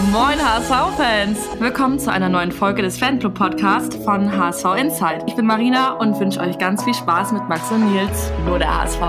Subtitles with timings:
[0.00, 1.60] Moin HSV-Fans!
[1.60, 5.24] Willkommen zu einer neuen Folge des Fanclub Podcast von HSV Insight.
[5.28, 8.74] Ich bin Marina und wünsche euch ganz viel Spaß mit Max und Nils, nur der
[8.74, 9.02] HSV.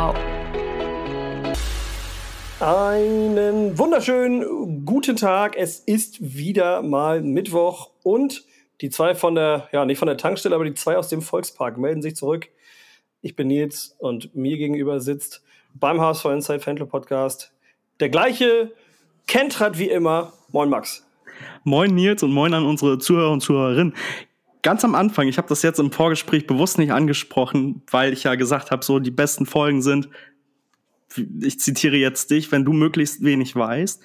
[2.59, 5.55] Einen wunderschönen guten Tag.
[5.57, 8.43] Es ist wieder mal Mittwoch und
[8.81, 11.77] die zwei von der, ja, nicht von der Tankstelle, aber die zwei aus dem Volkspark
[11.77, 12.49] melden sich zurück.
[13.21, 15.43] Ich bin Nils und mir gegenüber sitzt
[15.73, 17.53] beim HSV Inside Fanclub Podcast
[18.01, 18.73] der gleiche
[19.27, 20.33] Kentrat wie immer.
[20.53, 21.05] Moin Max.
[21.65, 23.93] Moin Nils und moin an unsere Zuhörer und Zuhörerinnen.
[24.61, 28.35] Ganz am Anfang, ich habe das jetzt im Vorgespräch bewusst nicht angesprochen, weil ich ja
[28.35, 30.07] gesagt habe, so die besten Folgen sind
[31.41, 34.01] ich zitiere jetzt dich, wenn du möglichst wenig weißt.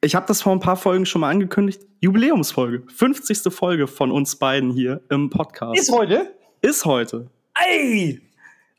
[0.00, 1.82] Ich habe das vor ein paar Folgen schon mal angekündigt.
[2.00, 2.82] Jubiläumsfolge.
[2.92, 3.52] 50.
[3.52, 5.78] Folge von uns beiden hier im Podcast.
[5.78, 6.34] Ist heute?
[6.60, 7.30] Ist heute.
[7.54, 8.20] Ey!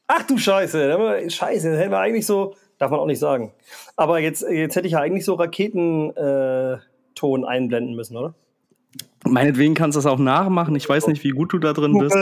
[0.07, 1.29] Ach du Scheiße.
[1.29, 3.53] Scheiße, das hätten wir eigentlich so, darf man auch nicht sagen.
[3.95, 8.35] Aber jetzt, jetzt hätte ich ja eigentlich so Raketenton äh, einblenden müssen, oder?
[9.25, 10.75] Meinetwegen kannst du das auch nachmachen.
[10.75, 12.15] Ich weiß nicht, wie gut du da drin bist.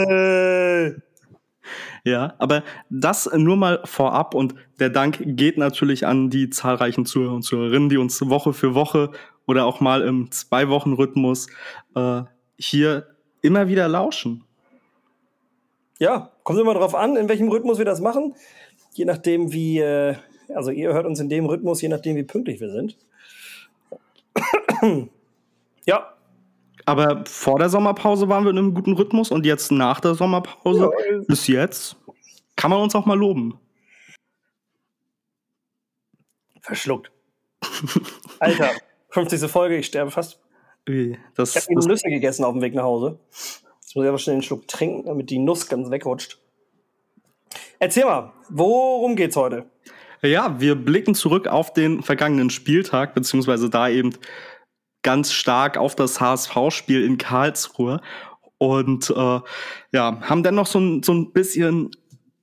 [2.04, 7.34] Ja, aber das nur mal vorab und der Dank geht natürlich an die zahlreichen Zuhörer
[7.34, 9.10] und Zuhörerinnen, die uns Woche für Woche
[9.46, 11.48] oder auch mal im Zwei-Wochen-Rhythmus
[11.94, 12.22] äh,
[12.58, 13.06] hier
[13.42, 14.44] immer wieder lauschen.
[15.98, 18.34] Ja, kommt immer darauf an, in welchem Rhythmus wir das machen.
[18.94, 20.16] Je nachdem, wie, äh,
[20.54, 22.96] also ihr hört uns in dem Rhythmus, je nachdem, wie pünktlich wir sind.
[25.86, 26.12] ja,
[26.84, 30.90] aber vor der Sommerpause waren wir in einem guten Rhythmus und jetzt nach der Sommerpause
[31.10, 31.96] ja, bis jetzt
[32.56, 33.58] kann man uns auch mal loben.
[36.60, 37.10] Verschluckt.
[38.38, 38.70] Alter,
[39.10, 39.50] 50.
[39.50, 40.40] Folge, ich sterbe fast.
[41.34, 43.18] Das, ich habe eben Nüsse gegessen auf dem Weg nach Hause.
[43.30, 46.40] Jetzt muss ich aber schnell einen Schluck trinken, damit die Nuss ganz wegrutscht.
[47.78, 49.66] Erzähl mal, worum geht's heute?
[50.24, 54.14] Ja, wir blicken zurück auf den vergangenen Spieltag, beziehungsweise da eben
[55.02, 58.00] ganz stark auf das HSV-Spiel in Karlsruhe
[58.58, 59.40] und äh,
[59.92, 61.90] ja, haben dann noch so ein, so ein bisschen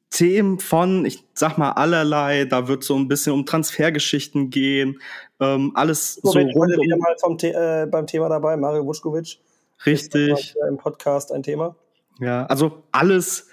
[0.10, 2.46] Themen von, ich sag mal, allerlei.
[2.46, 5.00] Da wird so ein bisschen um Transfergeschichten gehen.
[5.40, 6.32] Ähm, alles so.
[6.32, 9.40] so rund um wieder mal vom The äh, beim Thema dabei, Mario Vuskovic.
[9.86, 10.56] Richtig.
[10.68, 11.76] Im Podcast ein Thema.
[12.20, 13.49] Ja, also alles,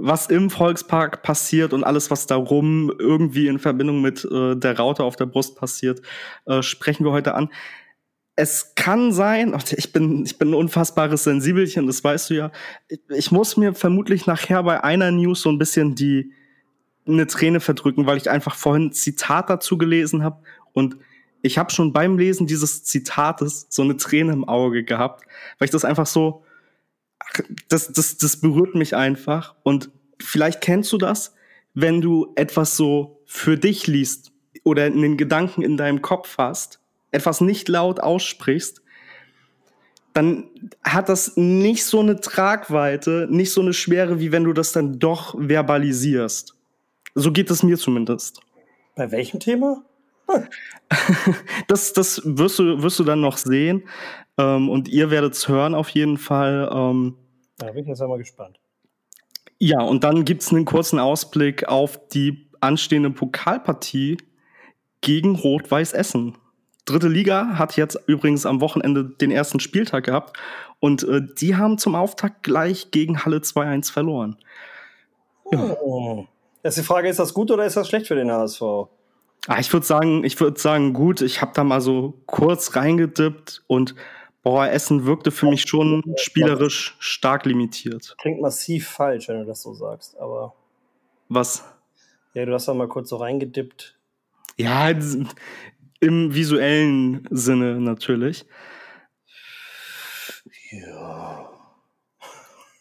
[0.00, 5.04] was im Volkspark passiert und alles, was darum irgendwie in Verbindung mit äh, der Raute
[5.04, 6.00] auf der Brust passiert,
[6.46, 7.50] äh, sprechen wir heute an
[8.40, 12.52] es kann sein, ich bin, ich bin ein unfassbares Sensibelchen, das weißt du ja.
[13.10, 16.32] Ich muss mir vermutlich nachher bei einer News so ein bisschen die,
[17.06, 20.96] eine Träne verdrücken, weil ich einfach vorhin ein Zitat dazu gelesen habe und
[21.42, 25.24] ich habe schon beim Lesen dieses Zitates so eine Träne im Auge gehabt,
[25.58, 26.44] weil ich das einfach so,
[27.68, 31.34] das, das, das berührt mich einfach und vielleicht kennst du das,
[31.74, 34.32] wenn du etwas so für dich liest
[34.64, 38.82] oder einen Gedanken in deinem Kopf hast etwas nicht laut aussprichst,
[40.12, 40.44] dann
[40.82, 44.98] hat das nicht so eine Tragweite, nicht so eine Schwere, wie wenn du das dann
[44.98, 46.56] doch verbalisierst.
[47.14, 48.40] So geht es mir zumindest.
[48.96, 49.82] Bei welchem Thema?
[51.68, 53.88] das das wirst, du, wirst du dann noch sehen.
[54.38, 56.68] Ähm, und ihr werdet es hören auf jeden Fall.
[56.72, 57.16] Ähm,
[57.58, 58.58] da bin ich jetzt einmal gespannt.
[59.58, 64.16] Ja, und dann gibt es einen kurzen Ausblick auf die anstehende Pokalpartie
[65.02, 66.36] gegen Rot-Weiß Essen
[66.90, 70.36] dritte Liga hat jetzt übrigens am Wochenende den ersten Spieltag gehabt
[70.80, 74.36] und äh, die haben zum Auftakt gleich gegen Halle 2-1 verloren.
[75.52, 75.76] Ja.
[75.82, 76.26] Oh.
[76.62, 78.60] Jetzt die Frage, ist das gut oder ist das schlecht für den HSV?
[79.46, 81.22] Ah, ich würde sagen, ich würde sagen, gut.
[81.22, 83.94] Ich habe da mal so kurz reingedippt und
[84.42, 88.14] boah, Essen wirkte für mich schon spielerisch stark limitiert.
[88.18, 90.54] Klingt massiv falsch, wenn du das so sagst, aber.
[91.28, 91.64] Was?
[92.34, 93.96] Ja, du hast da mal kurz so reingedippt.
[94.56, 94.90] Ja,
[96.00, 98.46] im visuellen Sinne natürlich.
[100.70, 101.50] Ja.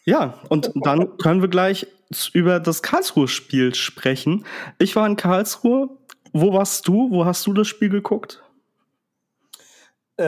[0.06, 1.88] Ja, und dann können wir gleich
[2.34, 4.46] über das Karlsruhe-Spiel sprechen.
[4.80, 5.90] Ich war in Karlsruhe.
[6.34, 7.10] Wo warst du?
[7.12, 8.44] Wo hast du das Spiel geguckt?
[10.18, 10.24] Äh,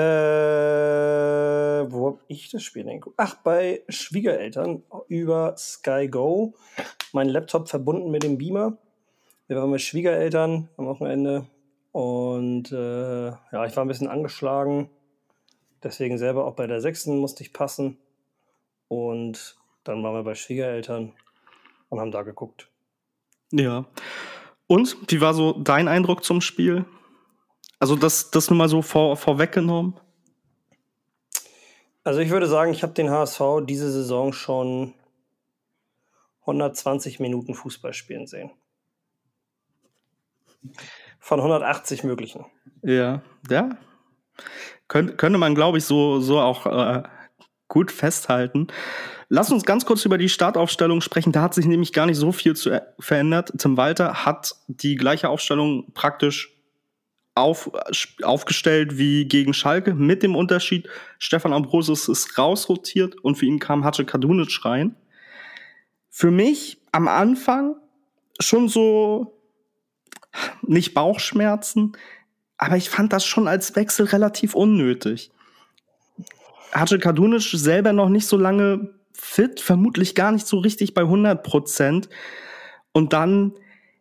[1.92, 3.16] wo habe ich das Spiel denn geguckt?
[3.18, 6.54] Ach, bei Schwiegereltern über Sky Go.
[7.12, 8.78] Mein Laptop verbunden mit dem Beamer.
[9.48, 11.46] Wir waren bei Schwiegereltern am Wochenende
[11.92, 14.90] und äh, ja, ich war ein bisschen angeschlagen.
[15.84, 17.98] Deswegen selber auch bei der sechsten musste ich passen.
[18.88, 21.14] Und dann waren wir bei Schwiegereltern
[21.90, 22.70] und haben da geguckt.
[23.52, 23.86] Ja.
[24.72, 26.86] Und wie war so dein Eindruck zum Spiel?
[27.78, 30.00] Also das, das nur mal so vor, vorweggenommen?
[32.06, 34.94] Also ich würde sagen, ich habe den HSV diese Saison schon
[36.44, 38.50] 120 Minuten Fußball spielen sehen
[41.20, 42.46] von 180 möglichen.
[42.82, 43.72] Ja, ja.
[44.88, 47.04] Könnt, könnte man, glaube ich, so, so auch äh,
[47.68, 48.68] gut festhalten.
[49.34, 51.32] Lass uns ganz kurz über die Startaufstellung sprechen.
[51.32, 53.54] Da hat sich nämlich gar nicht so viel zu, äh, verändert.
[53.58, 56.54] Tim Walter hat die gleiche Aufstellung praktisch
[57.34, 57.72] auf,
[58.24, 63.86] aufgestellt wie gegen Schalke, mit dem Unterschied, Stefan Ambrosius ist rausrotiert und für ihn kam
[63.86, 64.98] Hace Kadunic rein.
[66.10, 67.78] Für mich am Anfang
[68.42, 69.42] schon so
[70.62, 71.94] nicht Bauchschmerzen,
[72.58, 75.32] aber ich fand das schon als Wechsel relativ unnötig.
[76.74, 81.44] Hace Kadunic selber noch nicht so lange fit, vermutlich gar nicht so richtig bei 100
[81.44, 82.10] Prozent.
[82.92, 83.54] Und dann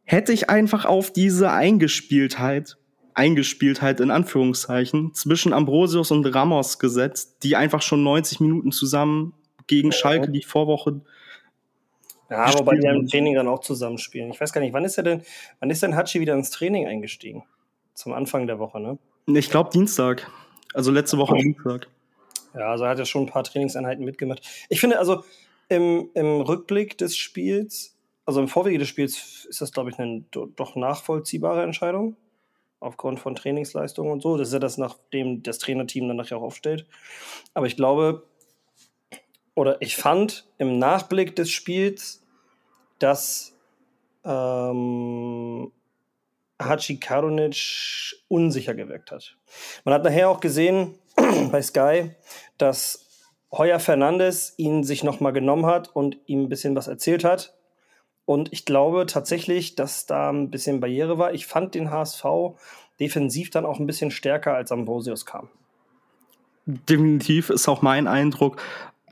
[0.04, 2.76] hätte ich einfach auf diese Eingespieltheit,
[3.14, 9.34] Eingespieltheit in Anführungszeichen, zwischen Ambrosius und Ramos gesetzt, die einfach schon 90 Minuten zusammen
[9.66, 11.00] gegen Schalke die Vorwoche
[12.30, 14.30] ja, wobei die im Training dann auch zusammenspielen.
[14.30, 15.22] Ich weiß gar nicht, wann ist er denn,
[15.58, 17.42] wann ist denn Hachi wieder ins Training eingestiegen?
[17.94, 18.98] Zum Anfang der Woche, ne?
[19.26, 20.30] Ich glaube Dienstag.
[20.72, 21.38] Also letzte Woche oh.
[21.38, 21.88] Dienstag.
[22.54, 24.42] Ja, also er hat ja schon ein paar Trainingseinheiten mitgemacht.
[24.68, 25.24] Ich finde also
[25.68, 30.24] im, im Rückblick des Spiels, also im Vorwege des Spiels, ist das, glaube ich, eine
[30.30, 32.16] doch nachvollziehbare Entscheidung.
[32.82, 34.38] Aufgrund von Trainingsleistungen und so.
[34.38, 36.86] Das ist ja das, nachdem das Trainerteam dann nachher auch aufstellt.
[37.52, 38.22] Aber ich glaube,
[39.54, 42.24] oder ich fand im Nachblick des Spiels,
[42.98, 43.54] dass
[44.24, 45.70] ähm,
[46.58, 49.36] Hachi Karunic unsicher gewirkt hat.
[49.84, 52.10] Man hat nachher auch gesehen bei Sky,
[52.58, 53.06] dass
[53.52, 57.54] Heuer Fernandes ihn sich nochmal genommen hat und ihm ein bisschen was erzählt hat.
[58.24, 61.34] Und ich glaube tatsächlich, dass da ein bisschen Barriere war.
[61.34, 62.24] Ich fand den HSV
[63.00, 65.48] defensiv dann auch ein bisschen stärker, als Ambrosius kam.
[66.66, 68.62] Definitiv ist auch mein Eindruck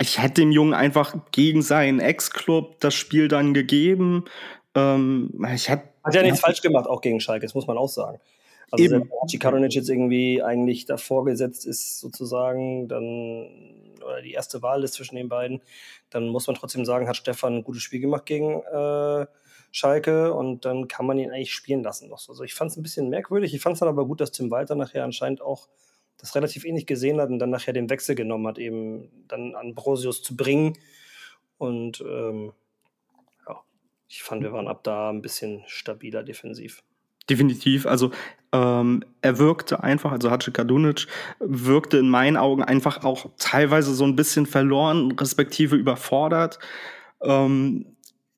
[0.01, 4.25] ich hätte dem Jungen einfach gegen seinen Ex-Club das Spiel dann gegeben.
[4.75, 7.89] Ähm, ich hab, Hat ja nichts falsch gemacht, auch gegen Schalke, das muss man auch
[7.89, 8.21] sagen.
[8.71, 9.11] Also eben.
[9.11, 14.95] wenn Karonic jetzt irgendwie eigentlich davor gesetzt ist, sozusagen, dann, oder die erste Wahl ist
[14.95, 15.63] zwischen den beiden,
[16.11, 19.27] dann muss man trotzdem sagen, hat Stefan ein gutes Spiel gemacht gegen äh,
[19.71, 22.13] Schalke und dann kann man ihn eigentlich spielen lassen.
[22.13, 24.51] Also ich fand es ein bisschen merkwürdig, ich fand es dann aber gut, dass Tim
[24.51, 25.69] Walter nachher anscheinend auch
[26.19, 29.75] das relativ ähnlich gesehen hat und dann nachher den Wechsel genommen hat, eben dann an
[29.75, 30.77] Brosius zu bringen.
[31.59, 32.53] Und ähm,
[33.47, 33.63] ja,
[34.09, 36.83] ich fand, wir waren ab da ein bisschen stabiler defensiv.
[37.29, 37.87] Definitiv.
[37.87, 38.11] Also
[38.53, 41.07] ähm, er wirkte einfach, also Hace Kadunic
[41.39, 46.59] wirkte in meinen Augen einfach auch teilweise so ein bisschen verloren, respektive überfordert.
[47.23, 47.87] Ähm,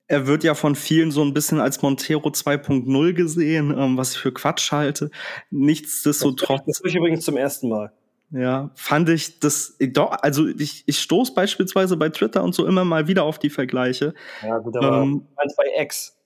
[0.09, 4.19] er wird ja von vielen so ein bisschen als Montero 2.0 gesehen, ähm, was ich
[4.19, 5.11] für Quatsch halte.
[5.51, 6.63] Nichtsdestotrotz.
[6.67, 7.93] Das ich übrigens zum ersten Mal.
[8.33, 12.85] Ja, fand ich das doch, also ich, ich stoß beispielsweise bei Twitter und so immer
[12.85, 14.15] mal wieder auf die Vergleiche.
[14.43, 16.17] Ja, gut, aber ähm, bei X.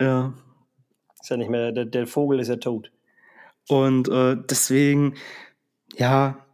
[0.00, 0.32] Ja.
[1.20, 2.90] Ist ja nicht mehr, der, der Vogel ist ja tot.
[3.68, 5.14] Und äh, deswegen,
[5.96, 6.44] ja,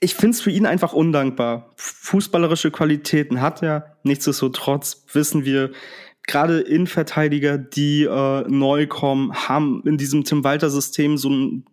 [0.00, 1.72] ich finde es für ihn einfach undankbar.
[1.76, 5.72] Fußballerische Qualitäten hat er, nichtsdestotrotz wissen wir,
[6.26, 11.64] gerade Innenverteidiger, die äh, neu kommen, haben in diesem Tim Walter-System so ein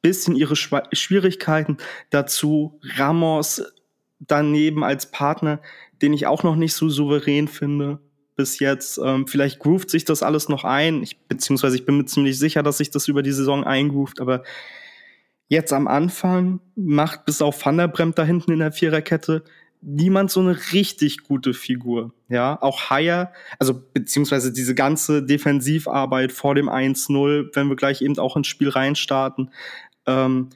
[0.00, 1.76] bisschen ihre Schw Schwierigkeiten.
[2.08, 3.62] Dazu Ramos
[4.18, 5.60] daneben als Partner,
[6.00, 8.00] den ich auch noch nicht so souverän finde
[8.40, 8.98] bis jetzt.
[9.04, 12.62] Ähm, vielleicht groovt sich das alles noch ein, ich, beziehungsweise ich bin mir ziemlich sicher,
[12.62, 14.42] dass sich das über die Saison eingroovt, aber
[15.48, 19.44] jetzt am Anfang macht bis auf Van der Bremt da hinten in der Viererkette
[19.82, 22.12] niemand so eine richtig gute Figur.
[22.28, 28.18] Ja, auch Haier, also beziehungsweise diese ganze Defensivarbeit vor dem 1-0, wenn wir gleich eben
[28.18, 29.50] auch ins Spiel reinstarten.
[30.06, 30.50] Ähm,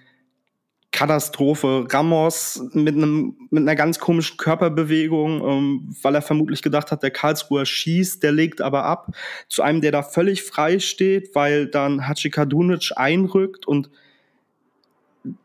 [0.94, 1.86] Katastrophe.
[1.90, 7.10] Ramos mit einem mit einer ganz komischen Körperbewegung, ähm, weil er vermutlich gedacht hat, der
[7.10, 9.08] Karlsruher schießt, der legt aber ab
[9.48, 13.90] zu einem, der da völlig frei steht, weil dann Hachikadunic einrückt und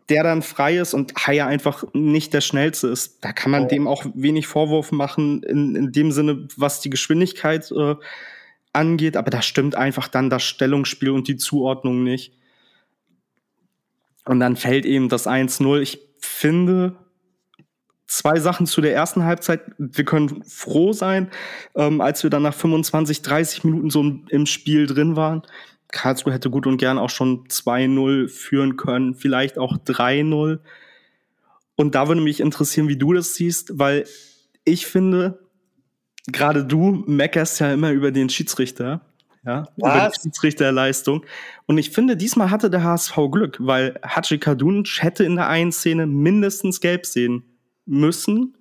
[0.10, 3.18] der dann frei ist und Haya einfach nicht der schnellste ist.
[3.22, 3.68] Da kann man oh.
[3.68, 7.96] dem auch wenig Vorwurf machen, in, in dem Sinne, was die Geschwindigkeit äh,
[8.72, 9.18] angeht.
[9.18, 12.34] Aber da stimmt einfach dann das Stellungsspiel und die Zuordnung nicht.
[14.30, 15.80] Und dann fällt eben das 1-0.
[15.80, 16.96] Ich finde
[18.06, 19.62] zwei Sachen zu der ersten Halbzeit.
[19.80, 21.32] Wir können froh sein,
[21.74, 25.42] ähm, als wir dann nach 25, 30 Minuten so im Spiel drin waren,
[25.88, 30.60] Karlsruhe hätte gut und gern auch schon 2-0 führen können, vielleicht auch 3-0.
[31.76, 34.06] Und da würde mich interessieren, wie du das siehst, weil
[34.64, 35.40] ich finde,
[36.28, 39.09] gerade du meckerst ja immer über den Schiedsrichter,
[39.50, 41.26] ja, über die Schiedsrichterleistung.
[41.66, 45.72] Und ich finde, diesmal hatte der HSV Glück, weil Haji Kadunic hätte in der einen
[45.72, 47.44] Szene mindestens gelb sehen
[47.86, 48.56] müssen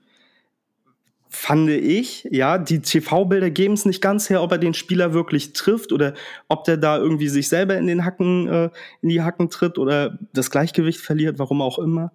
[1.31, 5.53] fand ich, ja, die TV-Bilder geben es nicht ganz her, ob er den Spieler wirklich
[5.53, 6.15] trifft oder
[6.49, 8.71] ob der da irgendwie sich selber in den Hacken, äh,
[9.03, 12.13] in die Hacken tritt oder das Gleichgewicht verliert, warum auch immer.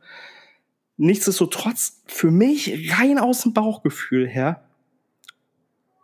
[0.97, 4.63] Nichtsdestotrotz, für mich rein aus dem Bauchgefühl her,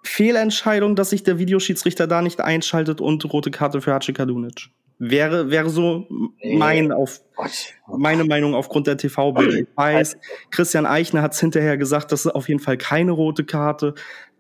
[0.03, 4.69] Fehlentscheidung, dass sich der Videoschiedsrichter da nicht einschaltet und rote Karte für Hachi Kadunic.
[5.01, 6.07] Wäre, wäre so
[6.43, 7.21] mein auf,
[7.87, 9.59] meine Meinung aufgrund der TV-Bilder.
[9.59, 10.17] Ich weiß,
[10.51, 13.93] Christian Eichner hat es hinterher gesagt, das ist auf jeden Fall keine rote Karte.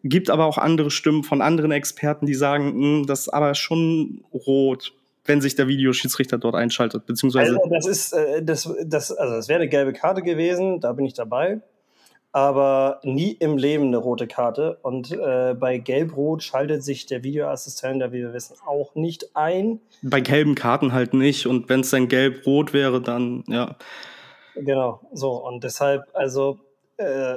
[0.03, 4.23] Gibt aber auch andere Stimmen von anderen Experten, die sagen, hm, das ist aber schon
[4.33, 4.93] rot,
[5.25, 7.51] wenn sich der Videoschiedsrichter dort einschaltet, beziehungsweise.
[7.57, 11.05] Also das ist, äh, das, das, also das wäre eine gelbe Karte gewesen, da bin
[11.05, 11.61] ich dabei.
[12.31, 14.77] Aber nie im Leben eine rote Karte.
[14.83, 19.79] Und äh, bei Gelb-Rot schaltet sich der Videoassistent, wie wir wissen, auch nicht ein.
[20.03, 21.47] Bei gelben Karten halt nicht.
[21.47, 23.75] Und wenn es dann Gelb-Rot wäre, dann ja.
[24.55, 25.43] Genau, so.
[25.43, 26.59] Und deshalb, also,
[26.97, 27.35] äh,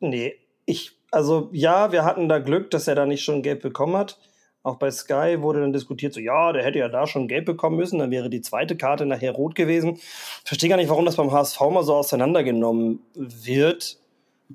[0.00, 0.34] nee,
[0.66, 4.18] ich also ja, wir hatten da Glück, dass er da nicht schon gelb bekommen hat.
[4.66, 7.76] Auch bei Sky wurde dann diskutiert, so ja, der hätte ja da schon gelb bekommen
[7.76, 9.94] müssen, dann wäre die zweite Karte nachher rot gewesen.
[9.94, 10.02] Ich
[10.44, 13.98] verstehe gar nicht, warum das beim HSV mal so auseinandergenommen wird.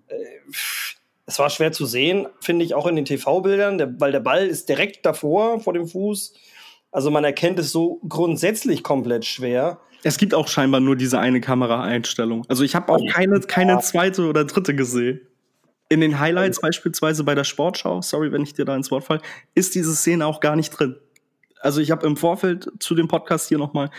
[0.10, 0.15] Äh,
[1.25, 4.68] es war schwer zu sehen, finde ich, auch in den TV-Bildern, weil der Ball ist
[4.68, 6.34] direkt davor, vor dem Fuß.
[6.91, 9.80] Also man erkennt es so grundsätzlich komplett schwer.
[10.03, 12.44] Es gibt auch scheinbar nur diese eine Kameraeinstellung.
[12.50, 15.22] Also ich habe auch keine, keine zweite oder dritte gesehen
[15.92, 19.20] in den Highlights beispielsweise bei der Sportschau, sorry, wenn ich dir da ins Wort falle,
[19.56, 20.96] ist diese Szene auch gar nicht drin.
[21.60, 23.90] Also ich habe im Vorfeld zu dem Podcast hier nochmal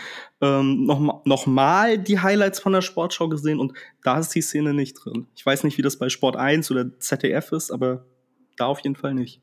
[0.41, 3.73] ähm, noch, noch mal die Highlights von der Sportschau gesehen und
[4.03, 5.27] da ist die Szene nicht drin.
[5.35, 8.03] Ich weiß nicht, wie das bei Sport 1 oder ZDF ist, aber
[8.57, 9.39] da auf jeden Fall nicht.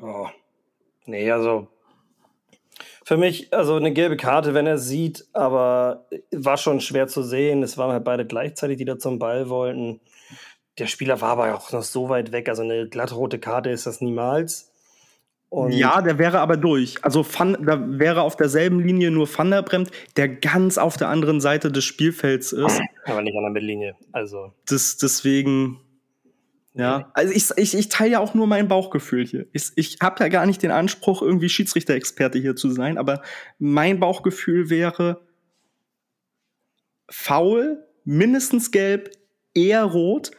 [0.00, 0.28] Oh.
[1.04, 1.68] Nee, also
[3.04, 7.62] für mich, also eine gelbe Karte, wenn er sieht, aber war schon schwer zu sehen.
[7.62, 10.00] Es waren halt beide gleichzeitig, die da zum Ball wollten.
[10.78, 12.48] Der Spieler war aber auch noch so weit weg.
[12.48, 14.72] Also eine glattrote Karte ist das niemals.
[15.50, 17.02] Und ja, der wäre aber durch.
[17.02, 21.08] Also Van, da wäre auf derselben Linie nur Van der Bremt, der ganz auf der
[21.08, 22.80] anderen Seite des Spielfelds ist.
[23.06, 23.96] Aber nicht an der Mittellinie.
[24.12, 24.52] Also.
[24.66, 25.80] Das, deswegen.
[26.74, 29.46] Ja, also ich, ich, ich teile ja auch nur mein Bauchgefühl hier.
[29.52, 33.22] Ich, ich habe ja gar nicht den Anspruch, irgendwie Schiedsrichter-Experte hier zu sein, aber
[33.58, 35.22] mein Bauchgefühl wäre
[37.10, 39.10] faul, mindestens gelb,
[39.54, 40.30] eher rot.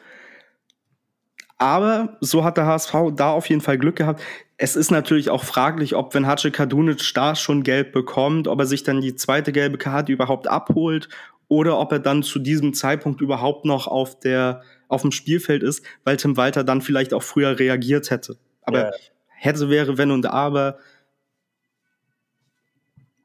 [1.59, 4.21] Aber so hat der HSV da auf jeden Fall Glück gehabt.
[4.57, 8.65] Es ist natürlich auch fraglich, ob wenn Hace Kadunic da schon gelb bekommt, ob er
[8.65, 11.09] sich dann die zweite gelbe Karte überhaupt abholt
[11.49, 15.85] oder ob er dann zu diesem Zeitpunkt überhaupt noch auf der auf dem Spielfeld ist,
[16.03, 18.37] weil Tim Walter dann vielleicht auch früher reagiert hätte.
[18.61, 18.91] Aber ja.
[19.27, 20.79] hätte wäre wenn und aber.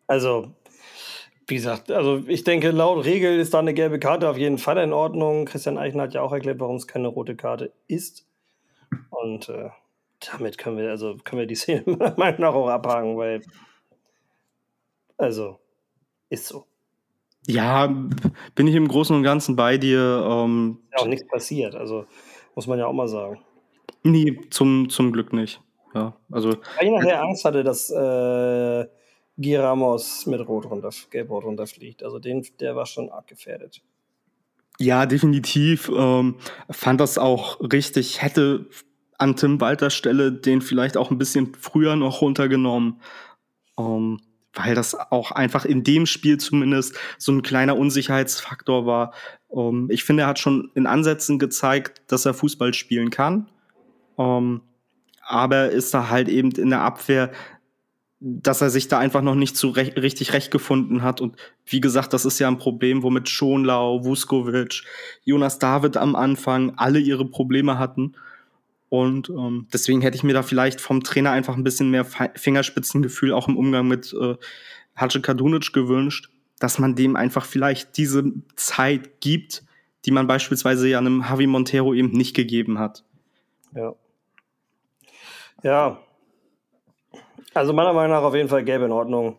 [0.07, 0.55] Also
[1.47, 4.79] wie gesagt, also ich denke, laut Regel ist da eine gelbe Karte auf jeden Fall
[4.79, 5.45] in Ordnung.
[5.45, 8.27] Christian Eichen hat ja auch erklärt, warum es keine rote Karte ist.
[9.11, 9.71] Und äh,
[10.33, 13.43] damit können wir, also können wir die Szene meiner Meinung nach auch abhaken, weil
[15.17, 15.59] also
[16.31, 16.67] ist so.
[17.47, 17.95] Ja,
[18.55, 20.27] bin ich im Großen und Ganzen bei dir.
[20.29, 22.07] Ähm, ist ja auch nichts passiert, also
[22.55, 23.41] muss man ja auch mal sagen.
[24.03, 25.61] Nee, zum, zum Glück nicht.
[25.95, 26.51] Ja, also.
[26.51, 28.87] Weil ich nachher Angst hatte, dass äh,
[29.37, 32.03] Giramos mit Rot runter, Gelb-Rot runterfliegt.
[32.03, 33.83] Also den, der war schon arg gefährdet.
[34.79, 35.91] Ja, definitiv.
[35.95, 36.37] Ähm,
[36.71, 38.23] fand das auch richtig.
[38.23, 38.67] Hätte
[39.19, 43.01] an Tim Walters Stelle den vielleicht auch ein bisschen früher noch runtergenommen.
[43.79, 44.21] Ähm,
[44.55, 49.13] weil das auch einfach in dem Spiel zumindest so ein kleiner Unsicherheitsfaktor war.
[49.53, 53.49] Ähm, ich finde, er hat schon in Ansätzen gezeigt, dass er Fußball spielen kann.
[54.19, 54.63] Ähm,
[55.27, 57.33] aber ist da halt eben in der Abwehr
[58.21, 61.21] dass er sich da einfach noch nicht so rech richtig recht gefunden hat.
[61.21, 64.83] Und wie gesagt, das ist ja ein Problem, womit Schonlau, Vuskovic,
[65.25, 68.15] Jonas David am Anfang alle ihre Probleme hatten.
[68.89, 73.33] Und ähm, deswegen hätte ich mir da vielleicht vom Trainer einfach ein bisschen mehr Fingerspitzengefühl
[73.33, 74.37] auch im Umgang mit äh,
[74.95, 76.31] Hadje Kadunic gewünscht,
[76.61, 79.65] dass man dem einfach vielleicht diese Zeit gibt,
[80.05, 83.05] die man beispielsweise ja einem Javi Montero eben nicht gegeben hat.
[83.75, 83.95] Ja.
[85.63, 86.04] Ja,
[87.55, 89.39] also meiner Meinung nach auf jeden Fall gelb in Ordnung.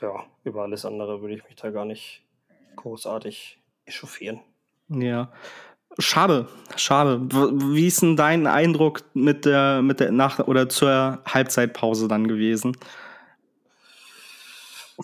[0.00, 2.22] Ja, über alles andere würde ich mich da gar nicht
[2.76, 4.40] großartig echauffieren.
[4.88, 5.30] Ja.
[5.98, 7.20] Schade, schade.
[7.30, 12.76] Wie ist denn dein Eindruck mit der, mit der Nach- oder zur Halbzeitpause dann gewesen?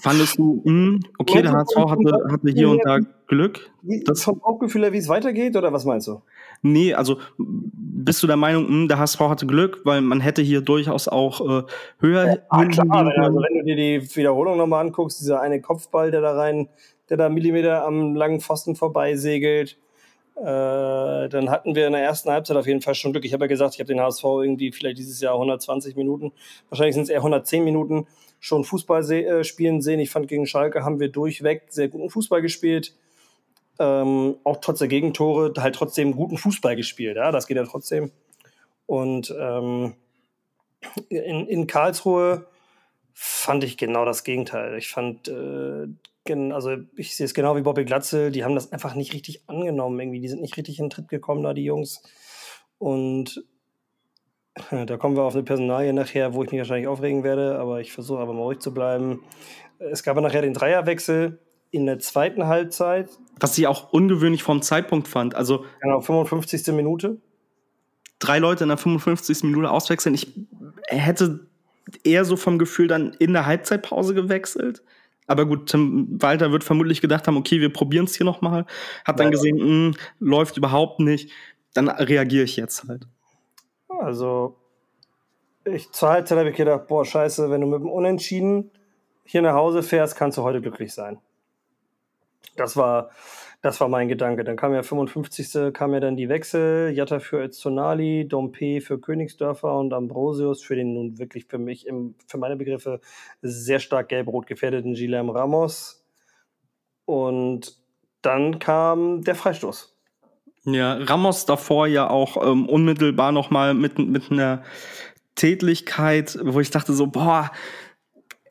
[0.01, 3.71] Fandest du, mh, hm, okay, der HSV hatte, hatte hier und da Glück?
[4.07, 6.23] Das vom Bauchgefühl her, wie es weitergeht, oder was meinst du?
[6.63, 10.43] Nee, also bist du der Meinung, mh, hm, der HSV hatte Glück, weil man hätte
[10.43, 11.63] hier durchaus auch äh,
[12.01, 16.21] höher ja, klar, also wenn du dir die Wiederholung nochmal anguckst, dieser eine Kopfball, der
[16.21, 16.69] da rein,
[17.09, 19.79] der da Millimeter am langen Pfosten vorbeisegelt,
[20.37, 23.25] äh, dann hatten wir in der ersten Halbzeit auf jeden Fall schon Glück.
[23.25, 26.33] Ich habe ja gesagt, ich habe den HSV irgendwie vielleicht dieses Jahr 120 Minuten,
[26.69, 28.07] wahrscheinlich sind es eher 110 Minuten
[28.41, 30.01] schon Fußball se äh, spielen sehen.
[30.01, 32.95] Ich fand, gegen Schalke haben wir durchweg sehr guten Fußball gespielt.
[33.79, 37.17] ähm, auch trotz der Gegentore halt trotzdem guten Fußball gespielt.
[37.17, 38.11] Ja, das geht ja trotzdem.
[38.87, 39.95] Und ähm,
[41.09, 42.47] in, in Karlsruhe
[43.13, 44.77] fand ich genau das Gegenteil.
[44.79, 45.87] Ich fand, äh,
[46.53, 49.99] also ich sehe es genau wie Bobby Glatzel, die haben das einfach nicht richtig angenommen
[49.99, 50.21] irgendwie.
[50.21, 52.03] Die sind nicht richtig in den Tritt gekommen da, die Jungs.
[52.79, 53.45] Und
[54.87, 57.93] da kommen wir auf eine Personalie nachher, wo ich mich wahrscheinlich aufregen werde, aber ich
[57.93, 59.23] versuche aber mal ruhig zu bleiben.
[59.79, 61.39] Es gab nachher den Dreierwechsel
[61.71, 63.11] in der zweiten Halbzeit.
[63.41, 65.35] Was ich auch ungewöhnlich vom Zeitpunkt fand.
[65.35, 66.75] Also genau, 55.
[66.75, 67.19] Minute.
[68.19, 69.45] Drei Leute in der 55.
[69.45, 70.15] Minute auswechseln.
[70.15, 70.33] Ich
[70.89, 71.47] hätte
[72.05, 74.83] eher so vom Gefühl dann in der Halbzeitpause gewechselt.
[75.27, 78.65] Aber gut, Tim Walter wird vermutlich gedacht haben, okay, wir probieren es hier nochmal.
[79.05, 79.31] Hat dann ja.
[79.31, 81.31] gesehen, mh, hm, läuft überhaupt nicht.
[81.75, 83.07] Dann reagiere ich jetzt halt.
[83.89, 84.57] Also,
[85.65, 88.71] ich zur Halbzeit habe ich gedacht, boah, scheiße, wenn du mit dem Unentschieden
[89.25, 91.19] hier nach Hause fährst, kannst du heute glücklich sein.
[92.57, 93.11] Das war,
[93.63, 94.45] das war mein Gedanke.
[94.45, 95.73] Dann kam ja 55.
[95.73, 96.93] kam ja dann die Wechsel.
[96.95, 102.15] Jatta für Öztonali, Dompe für Königsdörfer und Ambrosius für den nun wirklich für mich, im,
[102.27, 103.01] für meine Begriffe,
[103.43, 106.05] sehr stark gelb-rot gefährdeten Gilem Ramos.
[107.05, 107.79] Und
[108.23, 109.98] dann kam der Freistoß.
[110.65, 114.63] Ja, Ramos davor ja auch ähm, unmittelbar nochmal mit, mit einer
[115.35, 117.51] Tätlichkeit, wo ich dachte so, boah,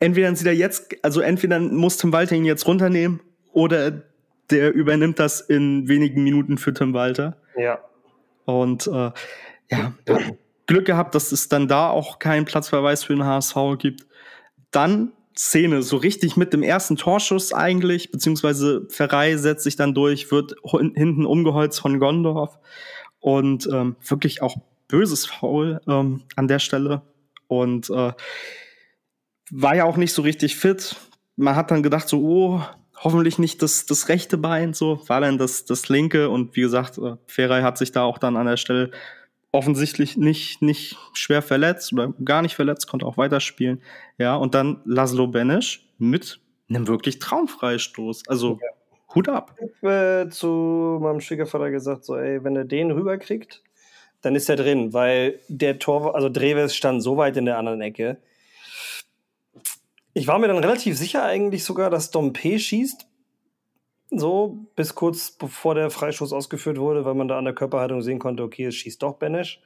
[0.00, 3.20] entweder sieht er jetzt, also entweder muss Tim Walter ihn jetzt runternehmen
[3.52, 4.02] oder
[4.50, 7.36] der übernimmt das in wenigen Minuten für Tim Walter.
[7.56, 7.78] Ja.
[8.46, 9.10] Und äh,
[9.70, 9.92] ja,
[10.66, 14.06] Glück gehabt, dass es dann da auch keinen Platzverweis für den HSV gibt.
[14.70, 20.32] Dann Szene, so richtig mit dem ersten Torschuss eigentlich, beziehungsweise Ferrei setzt sich dann durch,
[20.32, 22.58] wird hinten umgeholzt von Gondorf
[23.20, 24.56] und ähm, wirklich auch
[24.88, 27.02] böses Foul ähm, an der Stelle
[27.46, 28.12] und äh,
[29.50, 30.96] war ja auch nicht so richtig fit.
[31.36, 32.62] Man hat dann gedacht so, oh,
[32.96, 36.98] hoffentlich nicht das, das rechte Bein, so war dann das, das linke und wie gesagt,
[36.98, 38.90] äh, Ferrei hat sich da auch dann an der Stelle
[39.52, 43.82] offensichtlich nicht, nicht schwer verletzt oder gar nicht verletzt, konnte auch weiterspielen.
[44.18, 48.28] Ja, und dann Laszlo Benesch mit einem wirklich Traumfreistoß.
[48.28, 48.68] Also ja.
[49.14, 49.56] Hut ab.
[49.58, 53.62] Ich habe äh, zu meinem Schwiegervater gesagt, so, ey, wenn er den rüberkriegt,
[54.20, 57.80] dann ist er drin, weil der Tor, also Dreves stand so weit in der anderen
[57.80, 58.18] Ecke.
[60.12, 63.07] Ich war mir dann relativ sicher eigentlich sogar, dass Dompe schießt,
[64.10, 68.18] so, bis kurz bevor der Freischuss ausgeführt wurde, weil man da an der Körperhaltung sehen
[68.18, 69.60] konnte, okay, es schießt doch Benesch.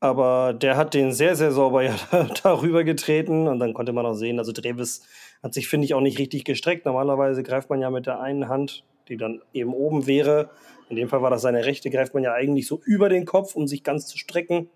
[0.00, 1.94] Aber der hat den sehr, sehr sauber ja
[2.42, 5.06] darüber getreten und dann konnte man auch sehen, also Dreves
[5.42, 6.86] hat sich, finde ich, auch nicht richtig gestreckt.
[6.86, 10.50] Normalerweise greift man ja mit der einen Hand, die dann eben oben wäre.
[10.88, 13.54] In dem Fall war das seine rechte, greift man ja eigentlich so über den Kopf,
[13.54, 14.68] um sich ganz zu strecken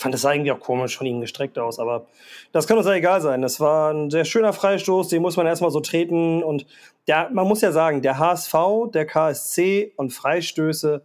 [0.00, 2.06] fand es eigentlich auch komisch von ihm gestreckt aus, aber
[2.52, 3.42] das kann uns ja egal sein.
[3.42, 6.64] Das war ein sehr schöner Freistoß, den muss man erstmal so treten und
[7.06, 8.54] der, man muss ja sagen, der HSV,
[8.94, 11.02] der KSC und Freistöße,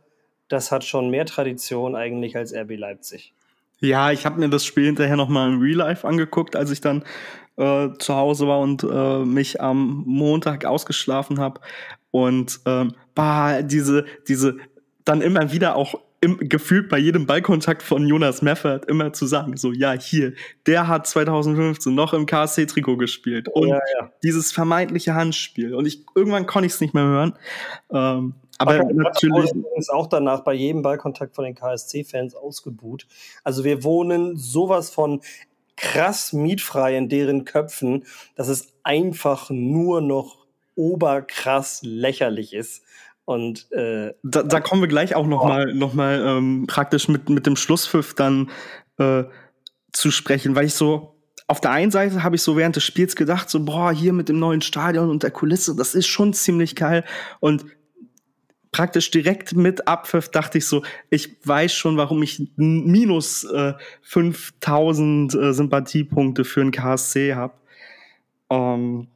[0.47, 3.34] das hat schon mehr Tradition eigentlich als RB Leipzig.
[3.81, 7.03] Ja, ich habe mir das Spiel hinterher nochmal im Real Life angeguckt, als ich dann
[7.58, 11.60] äh, zu Hause war und äh, mich am Montag ausgeschlafen habe.
[12.12, 14.58] Und ähm, bah, diese, diese
[15.03, 19.58] dann immer wieder auch im, gefühlt bei jedem Ballkontakt von Jonas Meffert immer zu sagen,
[19.58, 20.34] so, ja, hier,
[20.65, 23.47] der hat 2015 noch im KSC-Trikot gespielt.
[23.49, 24.12] Und ja, ja.
[24.23, 25.75] dieses vermeintliche Handspiel.
[25.75, 27.34] Und ich, irgendwann konnte ich es nicht mehr hören.
[27.91, 29.51] Ähm, aber okay, natürlich.
[29.75, 33.06] ist auch danach bei jedem Ballkontakt von den KSC-Fans ausgebuht.
[33.43, 35.21] Also wir wohnen sowas von
[35.75, 42.84] krass mietfrei in deren Köpfen, dass es einfach nur noch oberkrass lächerlich ist.
[43.25, 45.73] Und äh, da, da kommen wir gleich auch noch oh.
[45.73, 48.51] noch mal ähm, praktisch mit mit dem Schlusspfiff dann
[48.97, 49.23] äh,
[49.91, 51.15] zu sprechen, weil ich so
[51.47, 54.29] auf der einen Seite habe ich so während des Spiels gedacht, so boah hier mit
[54.29, 57.03] dem neuen Stadion und der Kulisse, das ist schon ziemlich geil
[57.39, 57.65] und
[58.75, 65.33] praktisch direkt mit Abpfiff dachte ich so, ich weiß schon, warum ich minus äh, 5000
[65.33, 67.53] äh, Sympathiepunkte für ein KSC habe.
[68.49, 69.07] Ähm,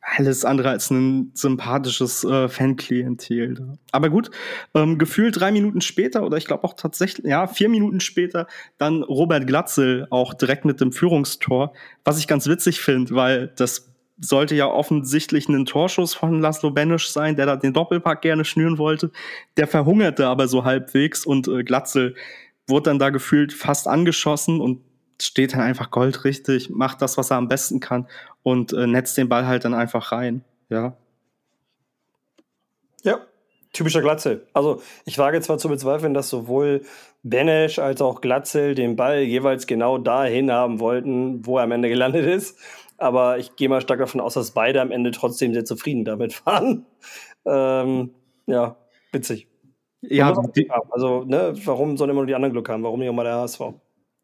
[0.00, 3.78] alles andere als ein sympathisches äh, Fanklientel.
[3.90, 4.30] Aber gut,
[4.74, 8.46] ähm, gefühlt drei Minuten später oder ich glaube auch tatsächlich, ja, vier Minuten später,
[8.78, 11.72] dann Robert Glatzel auch direkt mit dem Führungstor,
[12.04, 17.10] was ich ganz witzig finde, weil das sollte ja offensichtlich ein Torschuss von Laszlo Benisch
[17.10, 19.10] sein, der da den Doppelpack gerne schnüren wollte.
[19.56, 22.14] Der verhungerte aber so halbwegs und äh, Glatzel
[22.68, 24.80] wurde dann da gefühlt fast angeschossen und
[25.26, 28.08] steht dann einfach goldrichtig, macht das, was er am besten kann
[28.42, 30.44] und äh, netzt den Ball halt dann einfach rein.
[30.68, 30.96] Ja.
[33.02, 33.20] Ja,
[33.72, 34.46] typischer Glatzel.
[34.52, 36.82] Also ich wage zwar zu bezweifeln, dass sowohl
[37.22, 41.88] Benesch als auch Glatzel den Ball jeweils genau dahin haben wollten, wo er am Ende
[41.88, 42.58] gelandet ist.
[42.98, 46.44] Aber ich gehe mal stark davon aus, dass beide am Ende trotzdem sehr zufrieden damit
[46.46, 46.86] waren.
[47.44, 48.10] Ähm,
[48.46, 48.76] ja,
[49.12, 49.48] witzig.
[50.02, 50.34] Ja,
[50.90, 52.82] also, ne, warum sollen immer nur die anderen Glück haben?
[52.82, 53.60] Warum nicht auch mal der HSV?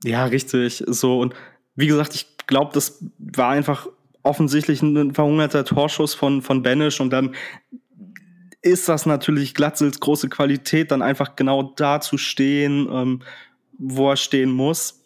[0.04, 0.84] Ja, richtig.
[0.86, 1.34] So, und
[1.74, 3.88] wie gesagt, ich glaube, das war einfach
[4.22, 7.34] offensichtlich ein verhungerter Torschuss von, von Banish und dann
[8.62, 13.22] ist das natürlich Glatzels große Qualität, dann einfach genau da zu stehen, ähm,
[13.78, 15.04] wo er stehen muss,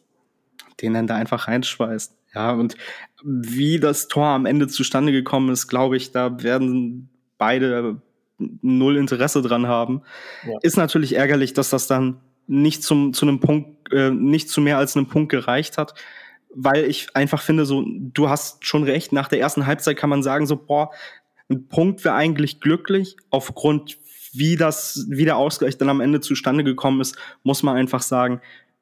[0.81, 2.16] den dann da einfach reinschweißt.
[2.35, 2.76] Ja, und
[3.22, 8.00] wie das Tor am Ende zustande gekommen ist, glaube ich, da werden beide
[8.38, 10.02] null Interesse dran haben.
[10.46, 10.59] Ja.
[10.62, 14.78] Ist natürlich ärgerlich, dass das dann nicht zum, zu einem Punkt, äh, nicht zu mehr
[14.78, 15.94] als einem Punkt gereicht hat,
[16.55, 20.22] weil ich einfach finde, so, du hast schon recht, nach der ersten Halbzeit kann man
[20.22, 20.90] sagen, so, boah,
[21.48, 23.16] ein Punkt wäre eigentlich glücklich.
[23.31, 23.98] Aufgrund,
[24.33, 28.40] wie das, wie der Ausgleich dann am Ende zustande gekommen ist, muss man einfach sagen,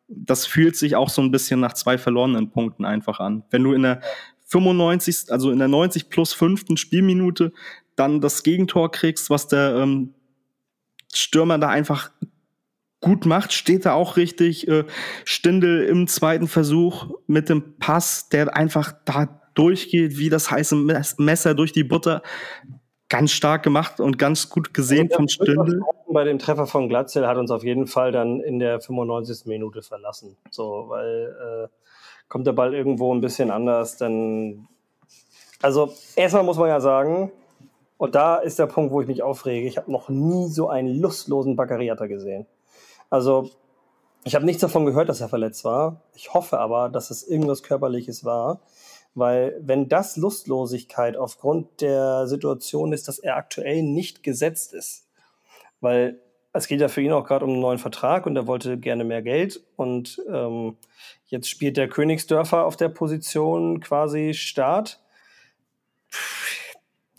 [0.08, 3.44] das fühlt sich auch so ein bisschen nach zwei verlorenen Punkten einfach an.
[3.50, 4.00] Wenn du in der
[4.46, 7.52] 95, also in der 90 plus fünften Spielminute
[7.94, 10.14] dann das Gegentor kriegst, was der ähm,
[11.12, 12.10] Stürmer da einfach
[13.00, 14.68] gut macht, steht da auch richtig.
[14.68, 14.84] Äh,
[15.24, 20.76] Stindel im zweiten Versuch mit dem Pass, der einfach da durchgeht, wie das heiße
[21.18, 22.22] Messer durch die Butter.
[23.08, 25.82] Ganz stark gemacht und ganz gut gesehen also von Stindel.
[26.12, 29.46] Bei dem Treffer von Glatzel hat uns auf jeden Fall dann in der 95.
[29.46, 30.36] Minute verlassen.
[30.50, 31.68] So, weil äh,
[32.28, 34.68] kommt der Ball irgendwo ein bisschen anders, dann.
[35.62, 37.32] Also, erstmal muss man ja sagen,
[37.98, 39.68] und da ist der Punkt, wo ich mich aufrege.
[39.68, 42.46] Ich habe noch nie so einen lustlosen Baccariata gesehen.
[43.10, 43.50] Also,
[44.24, 46.02] ich habe nichts davon gehört, dass er verletzt war.
[46.14, 48.60] Ich hoffe aber, dass es irgendwas Körperliches war.
[49.14, 55.08] Weil wenn das Lustlosigkeit aufgrund der Situation ist, dass er aktuell nicht gesetzt ist,
[55.80, 56.20] weil
[56.52, 59.04] es geht ja für ihn auch gerade um einen neuen Vertrag und er wollte gerne
[59.04, 60.76] mehr Geld und ähm,
[61.26, 65.00] jetzt spielt der Königsdörfer auf der Position quasi Start.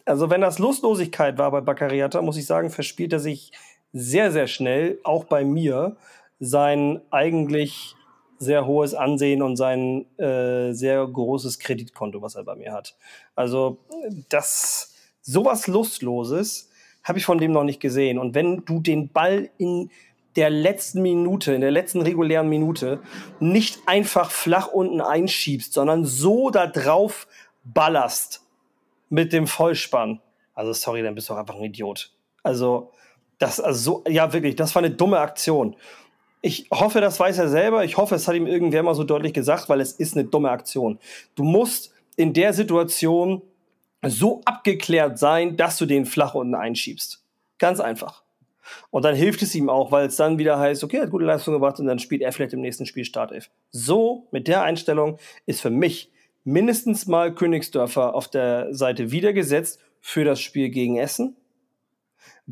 [0.06, 3.52] Also wenn das Lustlosigkeit war bei Baccariata, muss ich sagen, verspielt er sich
[3.94, 5.96] sehr, sehr schnell, auch bei mir,
[6.40, 7.96] sein eigentlich
[8.40, 12.96] sehr hohes Ansehen und sein äh, sehr großes Kreditkonto, was er bei mir hat.
[13.36, 13.78] Also
[14.30, 16.72] das sowas Lustloses
[17.04, 18.18] habe ich von dem noch nicht gesehen.
[18.18, 19.92] Und wenn du den Ball in
[20.36, 23.00] der letzten Minute, in der letzten regulären Minute
[23.40, 27.28] nicht einfach flach unten einschiebst, sondern so da drauf
[27.64, 28.42] ballerst
[29.10, 30.22] mit dem Vollspann.
[30.54, 32.12] Also sorry, dann bist du auch einfach ein Idiot.
[32.44, 32.92] Also
[33.42, 35.76] das, also so, ja wirklich, das war eine dumme Aktion.
[36.42, 37.84] Ich hoffe, das weiß er selber.
[37.84, 40.50] Ich hoffe, es hat ihm irgendwer mal so deutlich gesagt, weil es ist eine dumme
[40.50, 41.00] Aktion.
[41.36, 43.42] Du musst in der Situation
[44.06, 47.24] so abgeklärt sein, dass du den flach unten einschiebst.
[47.58, 48.24] Ganz einfach.
[48.90, 51.26] Und dann hilft es ihm auch, weil es dann wieder heißt, okay, er hat gute
[51.26, 53.50] Leistung gebracht und dann spielt er vielleicht im nächsten Spiel Startelf.
[53.72, 56.12] So, mit der Einstellung ist für mich
[56.44, 61.36] mindestens mal Königsdörfer auf der Seite wieder gesetzt für das Spiel gegen Essen.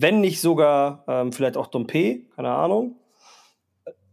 [0.01, 2.95] Wenn nicht sogar ähm, vielleicht auch Dompe, keine Ahnung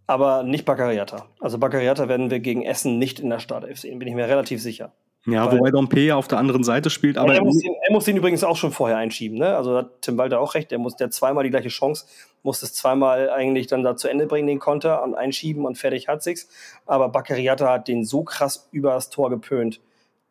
[0.07, 1.27] aber nicht Baccariata.
[1.40, 4.62] Also Baccariata werden wir gegen Essen nicht in der Startelf sehen, bin ich mir relativ
[4.62, 4.92] sicher.
[5.27, 7.35] Ja, Weil, wobei Dompe auf der anderen Seite spielt, aber.
[7.35, 9.57] Er muss, den, er muss den übrigens auch schon vorher einschieben, ne?
[9.57, 12.07] Also hat Tim Walter auch recht, der muss der zweimal die gleiche Chance,
[12.44, 16.07] muss es zweimal eigentlich dann da zu Ende bringen, den Konter und einschieben und fertig
[16.07, 16.49] hat sich's.
[16.87, 19.81] Aber Baccariata hat den so krass über das Tor gepönt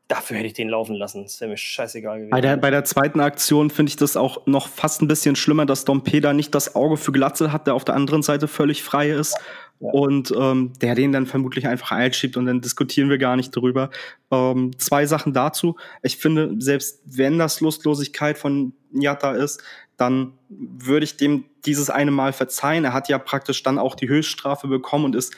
[0.07, 1.23] dafür hätte ich den laufen lassen.
[1.23, 2.31] Das wäre mir scheißegal gewesen.
[2.31, 5.65] Bei der, bei der zweiten Aktion finde ich das auch noch fast ein bisschen schlimmer,
[5.65, 9.09] dass Dompeda nicht das Auge für Glatzel hat, der auf der anderen Seite völlig frei
[9.09, 9.35] ist.
[9.79, 9.89] Ja.
[9.91, 13.89] Und ähm, der den dann vermutlich einfach einschiebt und dann diskutieren wir gar nicht drüber.
[14.31, 15.75] Ähm, zwei Sachen dazu.
[16.01, 19.61] Ich finde, selbst wenn das Lustlosigkeit von Jatta ist,
[19.97, 22.85] dann würde ich dem dieses eine Mal verzeihen.
[22.85, 25.35] Er hat ja praktisch dann auch die Höchststrafe bekommen und ist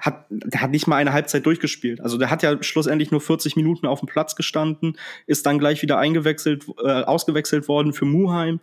[0.00, 2.00] hat, der hat nicht mal eine Halbzeit durchgespielt.
[2.00, 5.82] Also der hat ja schlussendlich nur 40 Minuten auf dem Platz gestanden, ist dann gleich
[5.82, 8.60] wieder eingewechselt, äh, ausgewechselt worden für Muheim.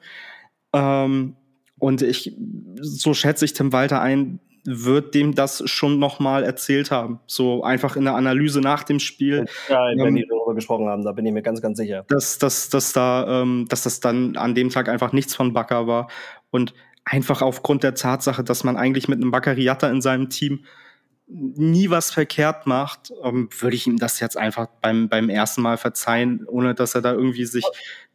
[0.73, 1.35] Ähm,
[1.79, 2.35] und ich,
[2.81, 7.19] so schätze ich Tim Walter ein, wird dem das schon nochmal erzählt haben.
[7.25, 9.45] So einfach in der Analyse nach dem Spiel.
[9.67, 12.05] Ja, wenn ähm, die darüber gesprochen haben, da bin ich mir ganz, ganz sicher.
[12.07, 15.87] Dass, dass, dass, da, ähm, dass das dann an dem Tag einfach nichts von Bakker
[15.87, 16.07] war.
[16.51, 20.63] Und einfach aufgrund der Tatsache, dass man eigentlich mit einem Baccariata in seinem Team
[21.27, 25.77] nie was verkehrt macht, ähm, würde ich ihm das jetzt einfach beim, beim ersten Mal
[25.77, 27.65] verzeihen, ohne dass er da irgendwie sich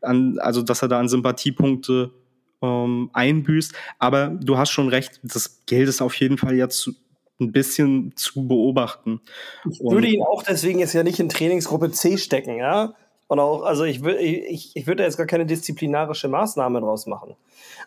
[0.00, 2.12] an, also dass er da an Sympathiepunkte
[2.62, 3.74] ähm, einbüßt.
[3.98, 6.90] Aber du hast schon recht, das gilt es auf jeden Fall jetzt
[7.40, 9.20] ein bisschen zu beobachten.
[9.70, 12.94] Ich würde ihn auch deswegen jetzt ja nicht in Trainingsgruppe C stecken, ja.
[13.28, 17.36] Und auch, also ich, würde ich, ich würde jetzt gar keine disziplinarische Maßnahme draus machen.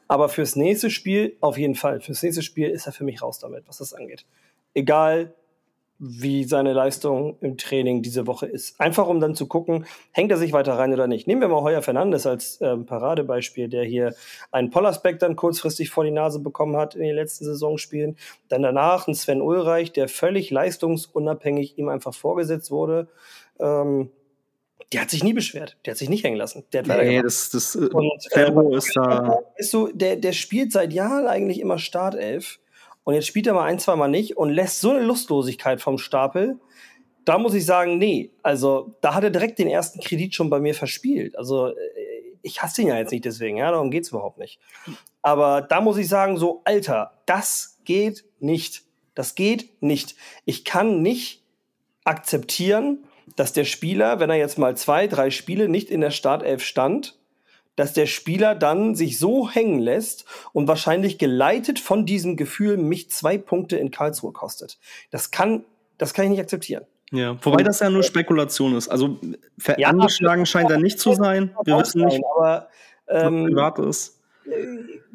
[0.07, 3.39] Aber fürs nächste Spiel, auf jeden Fall, fürs nächste Spiel ist er für mich raus
[3.39, 4.25] damit, was das angeht
[4.73, 5.33] egal
[6.03, 8.81] wie seine Leistung im Training diese Woche ist.
[8.81, 11.27] Einfach um dann zu gucken, hängt er sich weiter rein oder nicht.
[11.27, 14.15] Nehmen wir mal Heuer Fernandes als ähm, Paradebeispiel, der hier
[14.51, 18.17] einen Pollersbeck dann kurzfristig vor die Nase bekommen hat in den letzten Saisonspielen.
[18.49, 23.07] Dann danach ein Sven Ulreich, der völlig leistungsunabhängig ihm einfach vorgesetzt wurde.
[23.59, 24.09] Ähm,
[24.93, 25.77] der hat sich nie beschwert.
[25.85, 26.63] Der hat sich nicht hängen lassen.
[26.73, 29.37] Der hat nee, das, das äh, und, äh, ist da.
[29.93, 32.59] Der, der spielt seit Jahren eigentlich immer Startelf
[33.03, 35.97] und jetzt spielt er mal ein, zwei Mal nicht und lässt so eine Lustlosigkeit vom
[35.97, 36.59] Stapel.
[37.25, 40.59] Da muss ich sagen, nee, also da hat er direkt den ersten Kredit schon bei
[40.59, 41.37] mir verspielt.
[41.37, 41.73] Also äh,
[42.41, 44.59] ich hasse ihn ja jetzt nicht deswegen, ja, darum geht's überhaupt nicht.
[45.21, 48.83] Aber da muss ich sagen, so, Alter, das geht nicht.
[49.13, 50.15] Das geht nicht.
[50.45, 51.43] Ich kann nicht
[52.03, 56.63] akzeptieren, dass der Spieler, wenn er jetzt mal zwei, drei Spiele nicht in der Startelf
[56.63, 57.19] stand,
[57.75, 63.09] dass der Spieler dann sich so hängen lässt und wahrscheinlich geleitet von diesem Gefühl mich
[63.11, 64.77] zwei Punkte in Karlsruhe kostet.
[65.09, 65.63] Das kann,
[65.97, 66.85] das kann ich nicht akzeptieren.
[67.11, 68.87] Ja, wobei das ja nur Spekulation ist.
[68.87, 69.17] Also
[69.77, 71.55] ja, angeschlagen scheint er nicht zu sein.
[71.65, 72.69] Wir wissen nicht, aber,
[73.07, 74.19] ähm, was privat ist.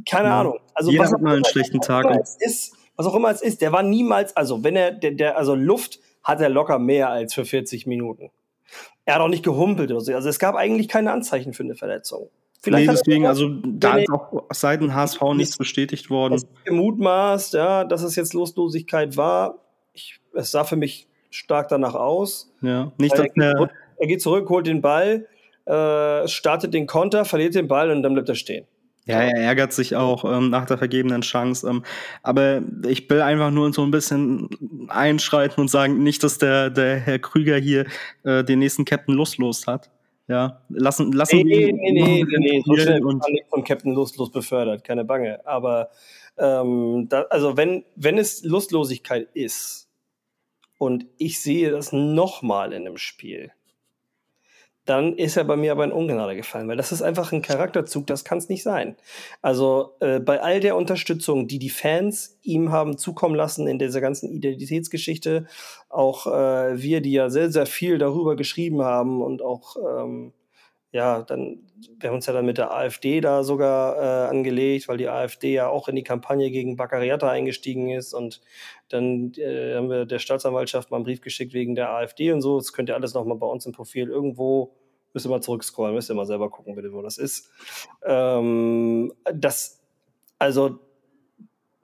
[0.08, 0.40] Keine ja.
[0.40, 0.58] Ahnung.
[0.74, 2.06] Also Jeder was hat mal einen schlechten Tag.
[2.40, 5.54] Ist, was auch immer es ist, der war niemals, also wenn er, der, der, also
[5.54, 8.30] Luft hat er locker mehr als für 40 Minuten.
[9.04, 10.12] Er hat auch nicht gehumpelt oder so.
[10.12, 12.28] Also es gab eigentlich keine Anzeichen für eine Verletzung.
[12.66, 16.42] Vielleicht nee, deswegen, also da ist auch seitens HSV nichts bestätigt worden.
[16.64, 19.58] Gemutmaßt, ja, dass es jetzt Loslosigkeit war.
[19.92, 22.52] Ich, es sah für mich stark danach aus.
[22.62, 25.28] Ja, nicht, dass er, geht zurück, er geht zurück, holt den Ball,
[25.66, 28.66] äh, startet den Konter, verliert den Ball und dann bleibt er stehen.
[29.04, 31.68] Ja, er ärgert sich auch ähm, nach der vergebenen Chance.
[31.70, 31.84] Ähm,
[32.24, 34.48] aber ich will einfach nur so ein bisschen
[34.88, 37.86] einschreiten und sagen, nicht, dass der, der Herr Krüger hier
[38.24, 39.88] äh, den nächsten Captain lustlos hat.
[40.28, 44.32] Ja, lassen, lassen nee, nee, nee, nee, nee, so schnell und nicht vom Captain lustlos
[44.32, 45.46] befördert, keine Bange.
[45.46, 45.90] Aber
[46.36, 49.88] ähm, da, also wenn, wenn es Lustlosigkeit ist
[50.78, 53.52] und ich sehe das nochmal in einem Spiel,
[54.86, 58.06] dann ist er bei mir aber in Ungnade gefallen, weil das ist einfach ein Charakterzug,
[58.06, 58.96] das kann es nicht sein.
[59.42, 64.00] Also äh, bei all der Unterstützung, die die Fans ihm haben zukommen lassen in dieser
[64.00, 65.46] ganzen Identitätsgeschichte,
[65.88, 70.32] auch äh, wir, die ja sehr, sehr viel darüber geschrieben haben und auch ähm,
[70.96, 71.58] ja, dann,
[72.00, 75.52] wir haben uns ja dann mit der AfD da sogar äh, angelegt, weil die AfD
[75.52, 78.40] ja auch in die Kampagne gegen Baccariata eingestiegen ist und
[78.88, 82.56] dann äh, haben wir der Staatsanwaltschaft mal einen Brief geschickt wegen der AfD und so.
[82.56, 84.74] Das könnt ihr alles nochmal bei uns im Profil irgendwo,
[85.12, 87.50] müsst ihr mal zurückscrollen, müsst ihr mal selber gucken, bitte, wo das ist.
[88.02, 89.82] Ähm, das,
[90.38, 90.78] also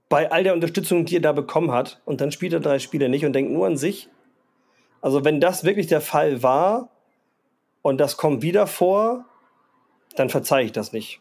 [0.09, 3.11] bei all der Unterstützung, die er da bekommen hat, und dann spielt er drei Spiele
[3.11, 4.09] nicht und denkt nur an sich.
[5.03, 6.89] Also wenn das wirklich der Fall war,
[7.83, 9.27] und das kommt wieder vor,
[10.17, 11.21] dann verzeihe ich das nicht.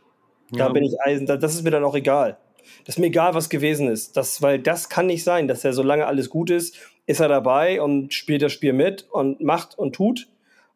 [0.52, 0.70] Da ja.
[0.70, 2.38] bin ich eisen, das ist mir dann auch egal.
[2.86, 4.18] Das ist mir egal, was gewesen ist.
[4.18, 7.82] Das, weil das kann nicht sein, dass er, solange alles gut ist, ist er dabei
[7.82, 10.28] und spielt das Spiel mit und macht und tut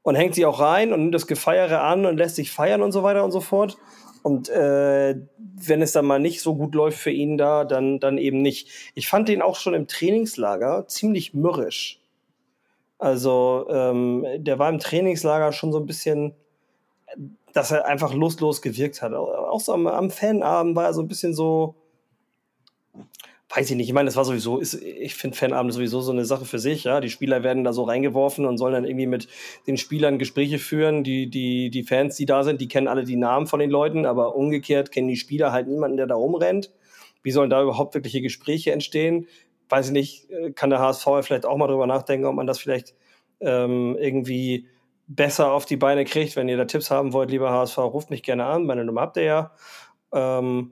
[0.01, 2.91] und hängt sich auch rein und nimmt das Gefeiere an und lässt sich feiern und
[2.91, 3.77] so weiter und so fort.
[4.23, 8.17] Und äh, wenn es dann mal nicht so gut läuft für ihn da, dann, dann
[8.17, 8.69] eben nicht.
[8.95, 12.01] Ich fand den auch schon im Trainingslager ziemlich mürrisch.
[12.97, 16.33] Also ähm, der war im Trainingslager schon so ein bisschen,
[17.53, 19.13] dass er einfach lustlos gewirkt hat.
[19.13, 21.75] Auch so am, am Fanabend war er so ein bisschen so,
[23.53, 26.25] weiß ich nicht, ich meine, das war sowieso, ist, ich finde Fanabend sowieso so eine
[26.25, 26.99] Sache für sich, ja.
[27.01, 29.27] Die Spieler werden da so reingeworfen und sollen dann irgendwie mit
[29.67, 31.03] den Spielern Gespräche führen.
[31.03, 34.05] Die, die, die Fans, die da sind, die kennen alle die Namen von den Leuten,
[34.05, 36.71] aber umgekehrt kennen die Spieler halt niemanden, der da rumrennt.
[37.23, 39.27] Wie sollen da überhaupt wirkliche Gespräche entstehen?
[39.69, 42.59] Weiß ich nicht, äh, kann der HSV vielleicht auch mal drüber nachdenken, ob man das
[42.59, 42.95] vielleicht
[43.39, 44.67] ähm, irgendwie
[45.07, 46.35] besser auf die Beine kriegt.
[46.35, 48.65] Wenn ihr da Tipps haben wollt, lieber HSV, ruft mich gerne an.
[48.65, 49.51] Meine Nummer habt ihr ja.
[50.13, 50.71] Ähm,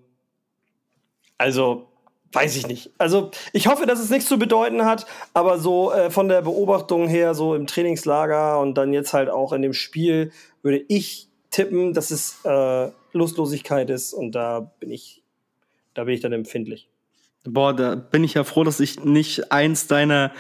[1.38, 1.88] also,
[2.32, 2.92] weiß ich nicht.
[2.98, 7.08] Also, ich hoffe, dass es nichts zu bedeuten hat, aber so äh, von der Beobachtung
[7.08, 11.94] her, so im Trainingslager und dann jetzt halt auch in dem Spiel, würde ich tippen,
[11.94, 15.24] dass es äh, Lustlosigkeit ist und da bin ich,
[15.94, 16.90] da bin ich dann empfindlich.
[17.46, 20.32] Boah, da bin ich ja froh, dass ich nicht eins deiner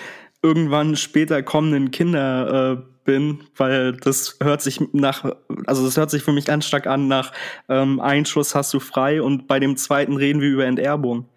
[0.41, 5.35] irgendwann später kommenden Kinder äh, bin, weil das hört sich nach,
[5.65, 7.33] also das hört sich für mich ganz stark an nach
[7.69, 11.27] ähm, Einschuss hast du frei und bei dem zweiten reden wir über Enterbung.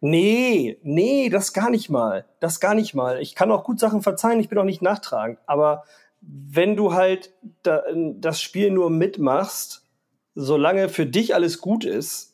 [0.00, 2.24] Nee, nee, das gar nicht mal.
[2.40, 3.20] Das gar nicht mal.
[3.20, 5.38] Ich kann auch gut Sachen verzeihen, ich bin auch nicht nachtragend.
[5.46, 5.84] Aber
[6.22, 7.82] wenn du halt da,
[8.14, 9.82] das Spiel nur mitmachst,
[10.34, 12.29] solange für dich alles gut ist,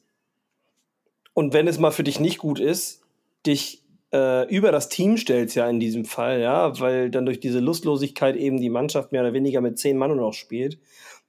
[1.37, 3.03] und wenn es mal für dich nicht gut ist,
[3.45, 7.61] dich äh, über das Team stellst ja in diesem Fall, ja, weil dann durch diese
[7.61, 10.79] Lustlosigkeit eben die Mannschaft mehr oder weniger mit zehn Mann noch spielt.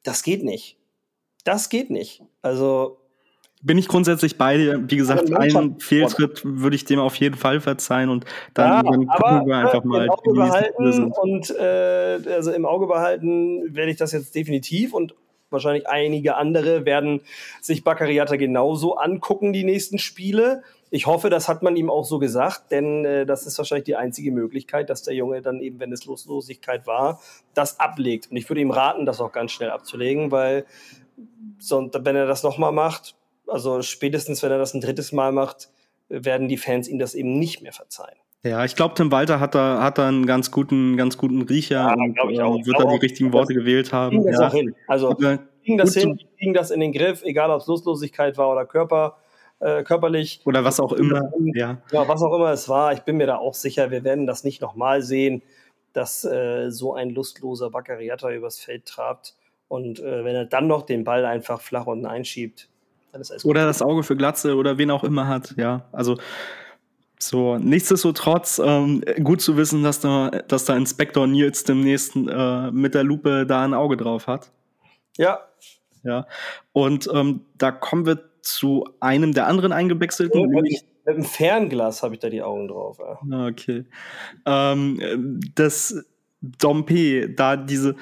[0.04, 0.78] Das geht nicht.
[1.44, 2.24] Das geht nicht.
[2.42, 3.02] Also
[3.62, 4.82] bin ich grundsätzlich bei dir.
[4.90, 9.08] Wie gesagt, einen Fehltritt würde ich dem auf jeden Fall verzeihen und dann, ja, dann
[9.08, 10.06] gucken wir einfach mal.
[10.06, 15.16] Im Auge behalten und äh, also im Auge behalten werde ich das jetzt definitiv und
[15.50, 17.22] wahrscheinlich einige andere werden
[17.62, 20.64] sich Baccariata genauso angucken, die nächsten Spiele.
[20.90, 23.96] Ich hoffe, das hat man ihm auch so gesagt, denn äh, das ist wahrscheinlich die
[23.96, 27.20] einzige Möglichkeit, dass der Junge dann eben, wenn es Loslosigkeit war,
[27.54, 28.32] das ablegt.
[28.32, 30.66] Und ich würde ihm raten, das auch ganz schnell abzulegen, weil
[31.60, 33.16] wenn er das nochmal macht,
[33.48, 35.70] also spätestens wenn er das ein drittes Mal macht,
[36.10, 38.18] werden die Fans ihm das eben nicht mehr verzeihen.
[38.50, 41.76] Ja, ich glaube, Tim Walter hat da, hat da einen ganz guten, ganz guten Riecher
[41.76, 42.58] ja, und ich auch.
[42.58, 44.24] Äh, wird da die richtigen Worte gewählt haben.
[44.24, 44.62] Das ja.
[44.88, 48.66] Also kriegen das hin, kriegen das in den Griff, egal ob es Lustlosigkeit war oder
[48.66, 49.18] Körper,
[49.60, 50.42] äh, körperlich.
[50.46, 51.32] Oder was auch immer.
[51.54, 51.78] Ja.
[51.92, 52.94] ja, was auch immer es war.
[52.94, 55.42] Ich bin mir da auch sicher, wir werden das nicht nochmal sehen,
[55.94, 59.36] dass äh, so ein lustloser Baccariata übers Feld trabt.
[59.68, 62.70] Und äh, wenn er dann noch den Ball einfach flach unten einschiebt,
[63.12, 63.70] dann ist alles Oder gut.
[63.70, 65.86] das Auge für Glatze oder wen auch immer hat, ja.
[65.92, 66.18] Also
[67.20, 72.94] so, nichtsdestotrotz, ähm, gut zu wissen, dass da, dass da Inspektor Nils demnächst äh, mit
[72.94, 74.52] der Lupe da ein Auge drauf hat.
[75.18, 75.40] Ja.
[76.04, 76.28] Ja.
[76.74, 80.40] Und ähm, da kommen wir zu einem der anderen eingewechselten.
[80.40, 83.00] Ja, mit einem Fernglas habe ich da die Augen drauf.
[83.00, 83.20] Ja.
[83.32, 83.86] Ah, okay.
[84.46, 86.06] Ähm, das
[86.42, 87.96] Dompe, da diese,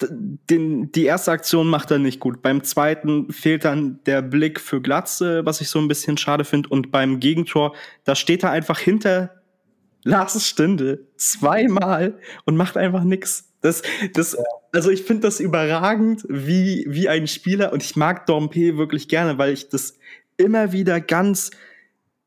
[0.00, 2.42] den, die erste Aktion macht er nicht gut.
[2.42, 6.68] Beim zweiten fehlt dann der Blick für Glatze, was ich so ein bisschen schade finde.
[6.68, 9.42] Und beim Gegentor, da steht er einfach hinter
[10.02, 13.52] Lars Stinde zweimal und macht einfach nix.
[13.62, 14.36] Das, das,
[14.72, 19.38] also ich finde das überragend, wie, wie ein Spieler, und ich mag Dompe wirklich gerne,
[19.38, 19.96] weil ich das
[20.36, 21.50] immer wieder ganz,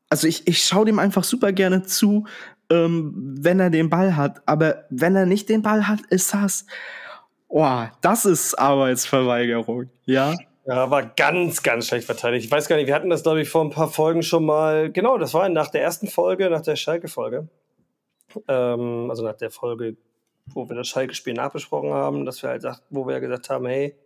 [0.08, 2.26] also ich, ich schaue dem einfach super gerne zu,
[2.70, 4.42] ähm, wenn er den Ball hat.
[4.46, 6.66] Aber wenn er nicht den Ball hat, ist das,
[7.48, 10.34] oh, das ist Arbeitsverweigerung, ja.
[10.66, 12.44] Ja, war ganz, ganz schlecht verteidigt.
[12.44, 14.92] Ich weiß gar nicht, wir hatten das, glaube ich, vor ein paar Folgen schon mal.
[14.92, 17.48] Genau, das war nach der ersten Folge, nach der Schalke-Folge.
[18.46, 19.96] Ähm, also nach der Folge,
[20.46, 23.64] wo wir das Schalke-Spiel nachbesprochen haben, dass wir halt sagt, wo wir ja gesagt haben,
[23.64, 23.96] hey,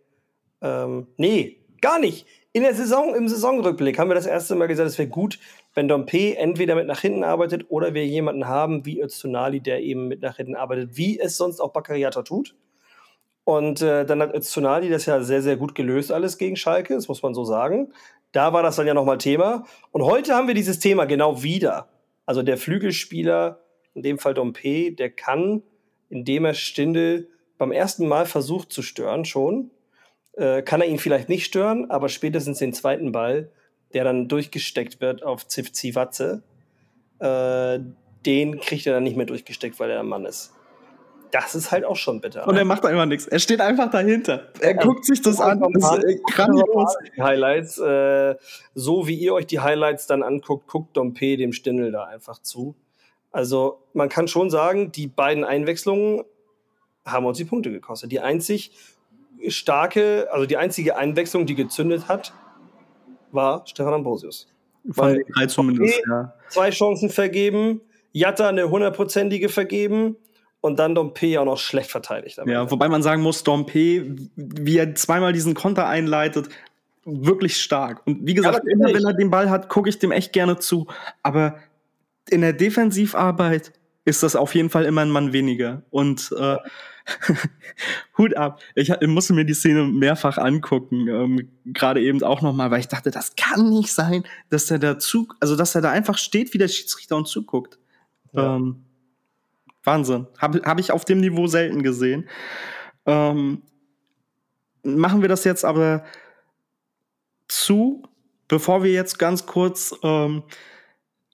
[0.61, 2.25] ähm, nee, gar nicht.
[2.53, 5.39] In der Saison, im Saisonrückblick haben wir das erste Mal gesagt, es wäre gut,
[5.73, 10.07] wenn Dompe entweder mit nach hinten arbeitet oder wir jemanden haben wie Öztunali, der eben
[10.07, 12.55] mit nach hinten arbeitet, wie es sonst auch Baccariata tut.
[13.45, 17.07] Und äh, dann hat Öztunali das ja sehr, sehr gut gelöst, alles gegen Schalke, das
[17.07, 17.93] muss man so sagen.
[18.31, 19.65] Da war das dann ja nochmal Thema.
[19.91, 21.89] Und heute haben wir dieses Thema genau wieder.
[22.25, 23.59] Also der Flügelspieler,
[23.93, 25.61] in dem Fall Dompe, der kann,
[26.09, 29.71] indem er Stindel beim ersten Mal versucht zu stören schon,
[30.33, 33.51] äh, kann er ihn vielleicht nicht stören, aber spätestens den zweiten Ball,
[33.93, 36.43] der dann durchgesteckt wird auf Zivzi Watze,
[37.19, 37.79] äh,
[38.25, 40.53] den kriegt er dann nicht mehr durchgesteckt, weil er ein Mann ist
[41.33, 42.47] das ist halt auch schon bitter.
[42.47, 43.25] Und er macht einfach nichts.
[43.25, 44.51] Er steht einfach dahinter.
[44.59, 45.59] Er ja, guckt sich das an.
[45.73, 46.95] Das ist grandios.
[47.19, 47.79] Highlights.
[47.79, 48.35] Äh,
[48.75, 52.75] so wie ihr euch die Highlights dann anguckt, guckt Dompe dem Stindel da einfach zu.
[53.31, 56.23] Also man kann schon sagen, die beiden Einwechslungen
[57.03, 58.11] haben uns die Punkte gekostet.
[58.11, 58.71] Die einzig
[59.47, 62.31] starke, also die einzige Einwechslung, die gezündet hat,
[63.31, 64.53] war Stefan Ambrosius.
[64.85, 66.35] Drei zumindest, ja.
[66.49, 70.17] Zwei Chancen vergeben, Jatta eine hundertprozentige vergeben
[70.63, 72.39] und dann Dompe auch noch schlecht verteidigt.
[72.45, 76.47] Ja, wobei man sagen muss, Dompe, wie er zweimal diesen Konter einleitet,
[77.03, 78.01] wirklich stark.
[78.07, 80.57] Und wie gesagt, ja, immer wenn er den Ball hat, gucke ich dem echt gerne
[80.59, 80.87] zu.
[81.21, 81.57] Aber
[82.29, 83.73] in der Defensivarbeit
[84.05, 85.81] ist das auf jeden Fall immer ein Mann weniger.
[85.89, 86.55] Und äh,
[88.17, 88.61] Hut ab.
[88.73, 92.87] Ich, ich musste mir die Szene mehrfach angucken, ähm, gerade eben auch nochmal, weil ich
[92.87, 96.53] dachte, das kann nicht sein, dass er da zu, also dass er da einfach steht
[96.53, 97.79] wie der Schiedsrichter und zuguckt.
[98.31, 98.55] Ja.
[98.55, 98.85] Ähm,
[99.83, 100.27] Wahnsinn.
[100.37, 102.29] Habe hab ich auf dem Niveau selten gesehen.
[103.05, 103.61] Ähm,
[104.83, 106.03] machen wir das jetzt aber
[107.47, 108.03] zu,
[108.47, 110.43] bevor wir jetzt ganz kurz ähm,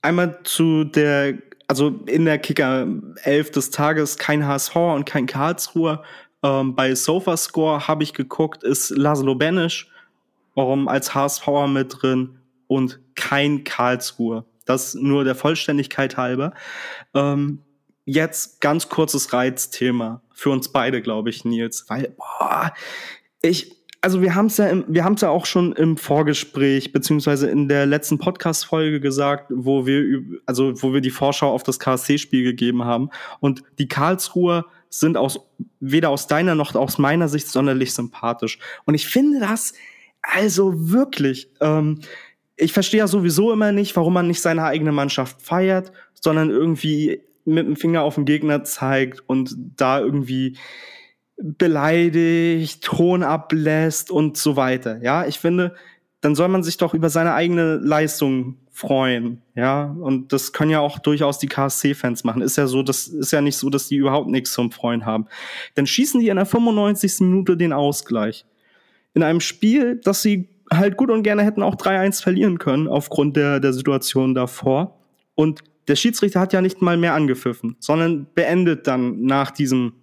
[0.01, 2.87] einmal zu der, also in der Kicker
[3.23, 6.03] 11 des Tages kein HSV und kein Karlsruher.
[6.43, 9.91] Ähm, bei SofaScore habe ich geguckt, ist Laszlo Benisch
[10.53, 14.45] um, als HSVer mit drin und kein Karlsruhe.
[14.65, 16.53] Das nur der Vollständigkeit halber.
[17.13, 17.63] Ähm,
[18.09, 22.73] jetzt ganz kurzes Reizthema für uns beide, glaube ich, Nils, weil boah,
[23.41, 26.93] ich also wir haben es ja im, wir haben es ja auch schon im Vorgespräch
[26.93, 31.63] beziehungsweise in der letzten Podcast Folge gesagt, wo wir also wo wir die Vorschau auf
[31.63, 33.09] das KSC Spiel gegeben haben.
[33.41, 35.39] Und die Karlsruher sind aus
[35.79, 38.57] weder aus deiner noch aus meiner Sicht sonderlich sympathisch.
[38.85, 39.73] Und ich finde das
[40.21, 41.99] also wirklich ähm,
[42.55, 47.21] ich verstehe ja sowieso immer nicht, warum man nicht seine eigene Mannschaft feiert, sondern irgendwie
[47.49, 50.57] mit dem Finger auf den Gegner zeigt und da irgendwie
[51.41, 55.01] beleidigt, Ton ablässt und so weiter.
[55.01, 55.75] Ja, ich finde,
[56.21, 59.95] dann soll man sich doch über seine eigene Leistung freuen, ja.
[60.01, 62.41] Und das können ja auch durchaus die KSC-Fans machen.
[62.41, 65.27] Ist ja so, das ist ja nicht so, dass die überhaupt nichts zum Freuen haben.
[65.75, 67.21] Dann schießen die in der 95.
[67.21, 68.45] Minute den Ausgleich.
[69.13, 73.35] In einem Spiel, das sie halt gut und gerne hätten auch 3-1 verlieren können, aufgrund
[73.35, 74.99] der, der Situation davor.
[75.35, 79.93] Und der Schiedsrichter hat ja nicht mal mehr angepfiffen, sondern beendet dann nach diesem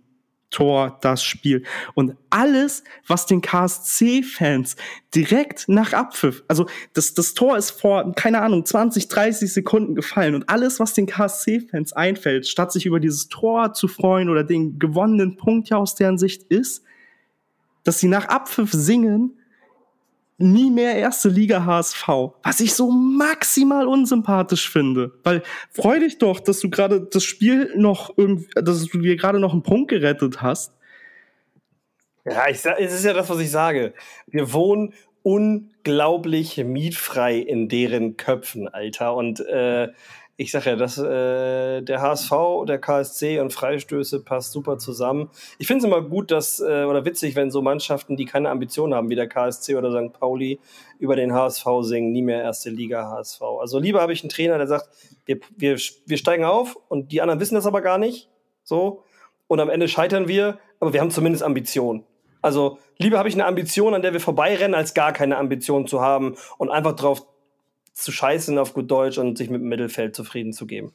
[0.51, 1.64] Tor das Spiel.
[1.95, 4.76] Und alles, was den KSC-Fans
[5.14, 10.34] direkt nach Abpfiff, also das, das Tor ist vor, keine Ahnung, 20, 30 Sekunden gefallen
[10.34, 14.78] und alles, was den KSC-Fans einfällt, statt sich über dieses Tor zu freuen oder den
[14.78, 16.82] gewonnenen Punkt ja aus deren Sicht ist,
[17.84, 19.39] dass sie nach Abpfiff singen,
[20.39, 22.09] nie mehr erste Liga HSV,
[22.43, 25.12] was ich so maximal unsympathisch finde.
[25.24, 29.41] Weil freu dich doch, dass du gerade das Spiel noch irgendwie, dass du dir gerade
[29.41, 30.72] noch einen Punkt gerettet hast.
[32.24, 33.95] Ja, ich es ist ja das, was ich sage.
[34.26, 39.14] Wir wohnen unglaublich mietfrei in deren Köpfen, Alter.
[39.14, 39.89] Und äh,
[40.39, 42.30] ich sage ja, dass äh, der HSV,
[42.68, 45.30] der KSC und Freistöße passt super zusammen.
[45.59, 48.95] Ich finde es immer gut, dass äh, oder witzig, wenn so Mannschaften, die keine Ambitionen
[48.95, 50.12] haben, wie der KSC oder St.
[50.12, 50.61] Pauli,
[50.99, 53.41] über den HSV singen, nie mehr erste Liga HSV.
[53.61, 54.89] Also lieber habe ich einen Trainer, der sagt,
[55.24, 58.28] wir, wir, wir steigen auf und die anderen wissen das aber gar nicht.
[58.62, 59.05] So.
[59.47, 62.05] Und am Ende scheitern wir, aber wir haben zumindest Ambitionen.
[62.43, 66.03] Also lieber habe ich eine Ambition, an der wir vorbeirennen, als gar keine Ambition zu
[66.03, 67.26] haben und einfach drauf
[67.97, 70.92] zu scheißen auf gut Deutsch und sich mit dem Mittelfeld zufrieden zu geben.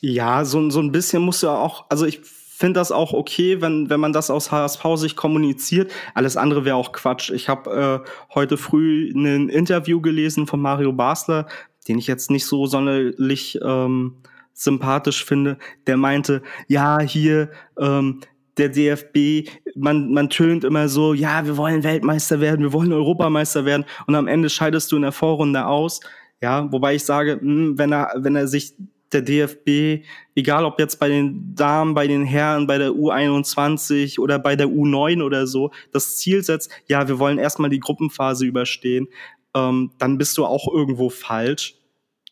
[0.00, 3.90] Ja, so, so ein bisschen musst du auch, also ich finde das auch okay, wenn,
[3.90, 5.92] wenn man das aus HSV sich kommuniziert.
[6.14, 7.30] Alles andere wäre auch Quatsch.
[7.30, 11.46] Ich habe äh, heute früh ein Interview gelesen von Mario Basler,
[11.88, 14.16] den ich jetzt nicht so sonderlich ähm,
[14.52, 15.58] sympathisch finde.
[15.86, 18.20] Der meinte, ja, hier, ähm,
[18.56, 23.64] der DFB, man, man tönt immer so, ja, wir wollen Weltmeister werden, wir wollen Europameister
[23.64, 26.00] werden und am Ende scheidest du in der Vorrunde aus.
[26.40, 28.74] Ja, wobei ich sage, mh, hm, wenn er, wenn er sich
[29.12, 34.38] der DFB, egal ob jetzt bei den Damen, bei den Herren, bei der U21 oder
[34.38, 39.08] bei der U9 oder so, das Ziel setzt, ja, wir wollen erstmal die Gruppenphase überstehen,
[39.54, 41.74] ähm, dann bist du auch irgendwo falsch.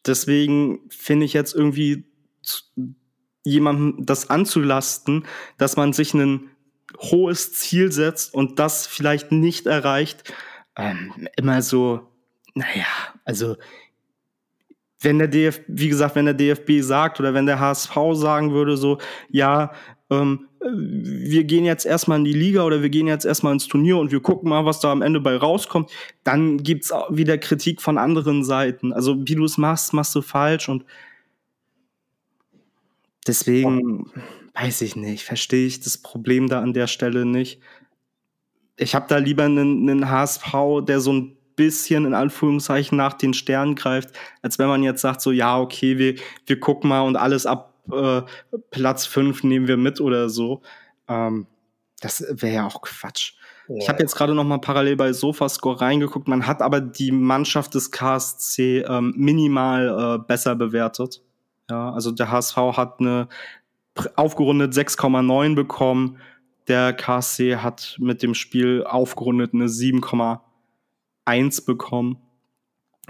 [0.07, 2.05] Deswegen finde ich jetzt irgendwie
[3.45, 6.51] jemandem das anzulasten, dass man sich ein
[6.99, 10.33] hohes Ziel setzt und das vielleicht nicht erreicht,
[10.77, 12.09] ähm, immer so,
[12.55, 12.87] naja,
[13.25, 13.57] also
[15.01, 18.77] wenn der DFB, wie gesagt, wenn der DFB sagt oder wenn der HSV sagen würde,
[18.77, 19.73] so, ja,
[20.11, 23.99] ähm, wir gehen jetzt erstmal in die Liga oder wir gehen jetzt erstmal ins Turnier
[23.99, 25.91] und wir gucken mal, was da am Ende bei rauskommt,
[26.25, 28.93] dann gibt's auch wieder Kritik von anderen Seiten.
[28.93, 30.85] Also wie du es machst, machst du falsch und
[33.27, 34.11] deswegen
[34.55, 37.61] weiß ich nicht, verstehe ich das Problem da an der Stelle nicht.
[38.77, 43.35] Ich habe da lieber einen, einen HSV, der so ein bisschen in Anführungszeichen nach den
[43.35, 46.15] Sternen greift, als wenn man jetzt sagt, so ja, okay, wir,
[46.47, 48.23] wir gucken mal und alles ab äh,
[48.71, 50.63] Platz fünf nehmen wir mit oder so.
[51.09, 51.47] Ähm,
[52.01, 53.35] das wäre ja auch Quatsch.
[53.69, 53.77] Ja.
[53.77, 56.29] Ich habe jetzt gerade noch mal parallel bei Sofascore reingeguckt.
[56.29, 61.23] Man hat aber die Mannschaft des KSC ähm, minimal äh, besser bewertet.
[61.69, 63.29] Ja, also der HSV hat eine
[64.17, 66.19] aufgerundet 6,9 bekommen.
[66.69, 70.41] Der KSC hat mit dem Spiel aufgerundet eine 7,8
[71.29, 72.19] 1 bekommen.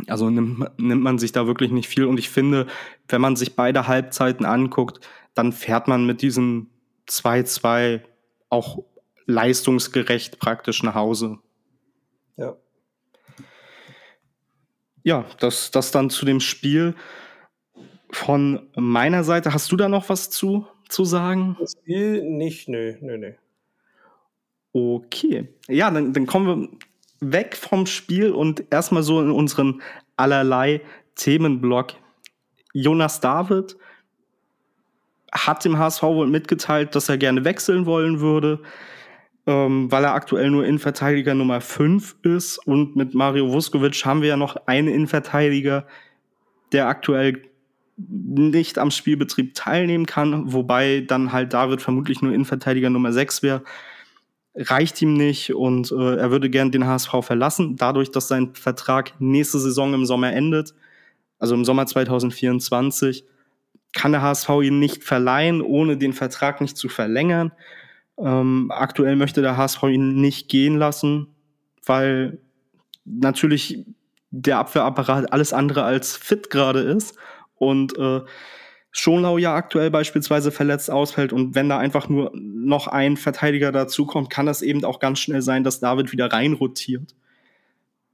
[0.07, 2.05] Also nimmt, nimmt man sich da wirklich nicht viel.
[2.05, 2.66] Und ich finde,
[3.09, 5.01] wenn man sich beide Halbzeiten anguckt,
[5.35, 6.69] dann fährt man mit diesem
[7.09, 8.03] 2-2
[8.51, 8.85] auch
[9.27, 11.39] leistungsgerecht praktisch nach Hause.
[12.37, 12.57] Ja.
[15.05, 16.95] Ja, das, das dann zu dem Spiel.
[18.11, 21.57] Von meiner Seite, hast du da noch was zu, zu sagen?
[21.61, 23.33] Das Spiel nicht, nö, nö, nö.
[24.73, 25.49] Okay.
[25.69, 26.79] Ja, dann, dann kommen wir
[27.21, 29.83] weg vom Spiel und erstmal so in unseren
[30.16, 30.81] allerlei
[31.16, 31.95] Themenblock.
[32.73, 33.77] Jonas David
[35.33, 38.61] hat dem HSV wohl mitgeteilt, dass er gerne wechseln wollen würde,
[39.47, 42.59] ähm, weil er aktuell nur Innenverteidiger Nummer 5 ist.
[42.66, 45.87] Und mit Mario Vuskovic haben wir ja noch einen Innenverteidiger,
[46.73, 47.43] der aktuell
[47.97, 53.62] nicht am Spielbetrieb teilnehmen kann, wobei dann halt David vermutlich nur Innenverteidiger Nummer 6 wäre
[54.59, 57.76] reicht ihm nicht und äh, er würde gern den HSV verlassen.
[57.76, 60.74] Dadurch, dass sein Vertrag nächste Saison im Sommer endet,
[61.38, 63.24] also im Sommer 2024,
[63.92, 67.52] kann der HSV ihn nicht verleihen, ohne den Vertrag nicht zu verlängern.
[68.18, 71.28] Ähm, aktuell möchte der HSV ihn nicht gehen lassen,
[71.86, 72.38] weil
[73.04, 73.84] natürlich
[74.30, 77.16] der Abwehrapparat alles andere als fit gerade ist
[77.54, 78.20] und äh,
[78.99, 84.28] Schonlau ja aktuell beispielsweise verletzt ausfällt und wenn da einfach nur noch ein Verteidiger dazukommt,
[84.28, 87.14] kann das eben auch ganz schnell sein, dass David wieder reinrotiert.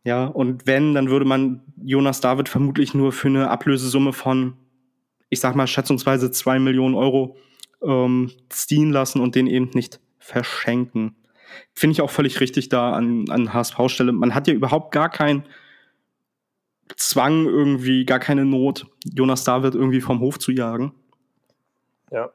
[0.05, 4.59] Ja, und wenn, dann würde man Jonas David vermutlich nur für eine Ablösesumme von,
[5.31, 7.39] ich sag mal, schätzungsweise zwei Millionen Euro
[7.83, 11.17] ähm, ziehen lassen und den eben nicht verschenken.
[11.73, 14.13] Finde ich auch völlig richtig da an, an HSV-Stelle.
[14.13, 15.45] Man hat ja überhaupt gar keinen
[16.97, 20.95] Zwang irgendwie, gar keine Not, Jonas David irgendwie vom Hof zu jagen.
[22.11, 22.31] Ja.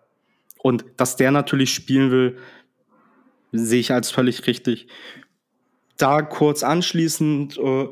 [0.61, 2.37] Und dass der natürlich spielen will,
[3.51, 4.87] sehe ich als völlig richtig.
[5.97, 7.89] Da kurz anschließend, äh,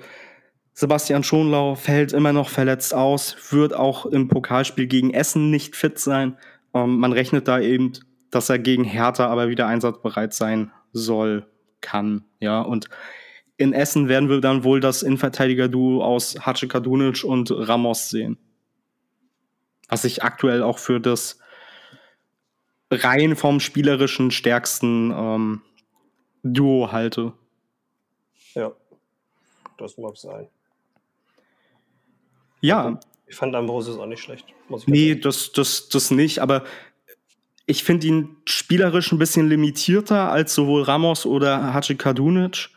[0.74, 5.98] Sebastian Schonlau fällt immer noch verletzt aus, wird auch im Pokalspiel gegen Essen nicht fit
[5.98, 6.38] sein.
[6.74, 7.94] Ähm, man rechnet da eben,
[8.30, 11.48] dass er gegen Hertha aber wieder einsatzbereit sein soll,
[11.82, 12.26] kann.
[12.40, 12.90] Ja, und
[13.58, 18.38] in Essen werden wir dann wohl das Innenverteidiger-Duo aus Hace Kadunic und Ramos sehen.
[19.90, 21.40] Was ich aktuell auch für das
[22.92, 25.62] rein vom spielerischen stärksten ähm,
[26.44, 27.34] Duo halte.
[28.54, 28.72] Ja,
[29.78, 30.48] das mag sein.
[32.62, 33.00] Ja.
[33.28, 34.46] Ich fand Ambrosius auch nicht schlecht.
[34.86, 36.64] nee, das, das, das nicht, aber
[37.66, 42.70] ich finde ihn spielerisch ein bisschen limitierter als sowohl Ramos oder Hachi Kadunic.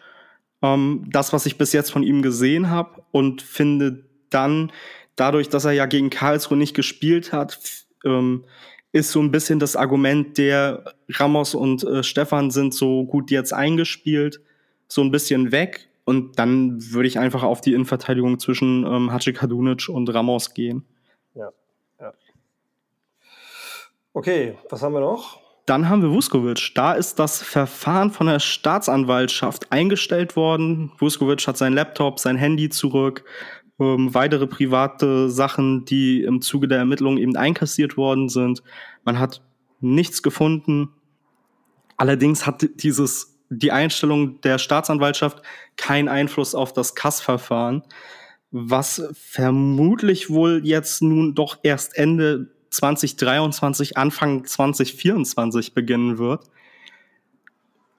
[0.62, 4.72] Ähm, das, was ich bis jetzt von ihm gesehen habe und finde dann,
[5.16, 7.58] dadurch, dass er ja gegen Karlsruhe nicht gespielt hat,
[8.04, 8.44] ähm,
[8.92, 13.52] ist so ein bisschen das Argument der Ramos und äh, Stefan sind so gut jetzt
[13.52, 14.40] eingespielt,
[14.88, 15.88] so ein bisschen weg.
[16.04, 20.84] Und dann würde ich einfach auf die Innenverteidigung zwischen ähm, Haci Kadunic und Ramos gehen.
[21.34, 21.50] Ja,
[22.00, 22.12] ja.
[24.12, 25.39] Okay, was haben wir noch?
[25.70, 26.72] Dann haben wir Vuskovic.
[26.74, 30.90] Da ist das Verfahren von der Staatsanwaltschaft eingestellt worden.
[30.98, 33.24] Vuskovic hat sein Laptop, sein Handy zurück,
[33.78, 38.64] ähm, weitere private Sachen, die im Zuge der Ermittlungen eben einkassiert worden sind.
[39.04, 39.42] Man hat
[39.78, 40.88] nichts gefunden.
[41.96, 45.40] Allerdings hat dieses die Einstellung der Staatsanwaltschaft
[45.76, 47.84] keinen Einfluss auf das Kassverfahren,
[48.50, 56.44] was vermutlich wohl jetzt nun doch erst Ende 2023, Anfang 2024 beginnen wird.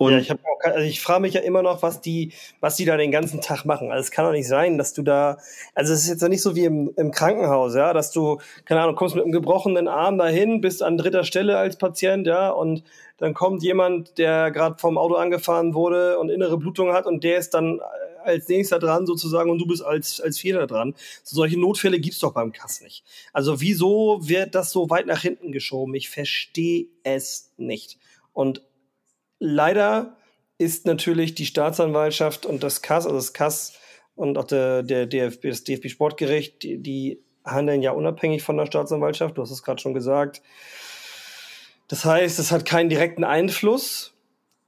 [0.02, 0.32] Und ja, ich,
[0.64, 3.66] also ich frage mich ja immer noch, was die, was die da den ganzen Tag
[3.66, 3.92] machen.
[3.92, 5.38] Also es kann doch nicht sein, dass du da,
[5.76, 8.82] also es ist jetzt ja nicht so wie im, im Krankenhaus, ja, dass du, keine
[8.82, 12.84] Ahnung, kommst mit einem gebrochenen Arm dahin, bist an dritter Stelle als Patient, ja, und
[13.20, 17.38] dann kommt jemand, der gerade vom Auto angefahren wurde und innere Blutung hat und der
[17.38, 17.80] ist dann
[18.24, 20.96] als nächster dran sozusagen und du bist als, als Vierter dran.
[21.24, 23.04] So, solche Notfälle gibt's doch beim Kass nicht.
[23.34, 25.94] Also wieso wird das so weit nach hinten geschoben?
[25.96, 27.98] Ich verstehe es nicht.
[28.34, 28.62] Und
[29.40, 30.18] leider
[30.58, 33.74] ist natürlich die Staatsanwaltschaft und das Kass, also das Kass
[34.16, 38.68] und auch der, der DFB, das DFB Sportgericht, die, die handeln ja unabhängig von der
[38.68, 39.38] Staatsanwaltschaft.
[39.38, 40.42] Du hast es gerade schon gesagt.
[41.88, 44.14] Das heißt, es hat keinen direkten Einfluss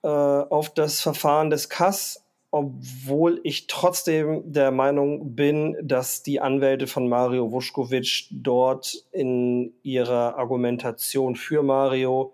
[0.01, 2.22] äh, auf das Verfahren des Kass,
[2.53, 10.37] obwohl ich trotzdem der Meinung bin, dass die Anwälte von Mario Vuskovic dort in ihrer
[10.37, 12.33] Argumentation für Mario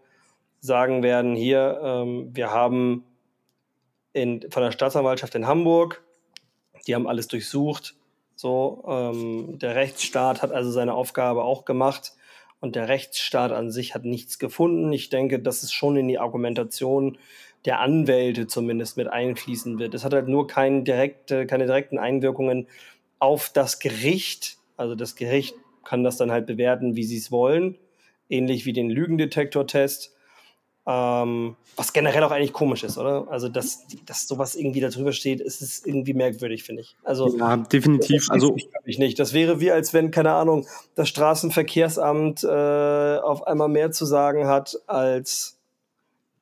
[0.59, 3.05] sagen werden, hier, ähm, wir haben
[4.11, 6.03] in, von der Staatsanwaltschaft in Hamburg,
[6.85, 7.95] die haben alles durchsucht.
[8.35, 12.11] So, ähm, der Rechtsstaat hat also seine Aufgabe auch gemacht
[12.59, 14.91] und der Rechtsstaat an sich hat nichts gefunden.
[14.91, 17.17] Ich denke, dass es schon in die Argumentation
[17.65, 19.93] der Anwälte zumindest mit einfließen wird.
[19.93, 22.67] Es hat halt nur keine, direkte, keine direkten Einwirkungen
[23.19, 24.57] auf das Gericht.
[24.77, 27.77] Also das Gericht kann das dann halt bewerten, wie sie es wollen.
[28.29, 30.15] Ähnlich wie den Lügendetektor-Test.
[30.87, 33.27] Ähm, was generell auch eigentlich komisch ist, oder?
[33.29, 36.95] Also, dass, dass sowas irgendwie da drüber steht, ist es irgendwie merkwürdig, finde ich.
[37.03, 38.27] Also, ja, definitiv.
[38.27, 38.55] Das also,
[38.85, 39.19] ich nicht.
[39.19, 44.47] Das wäre wie, als wenn, keine Ahnung, das Straßenverkehrsamt äh, auf einmal mehr zu sagen
[44.47, 45.58] hat als,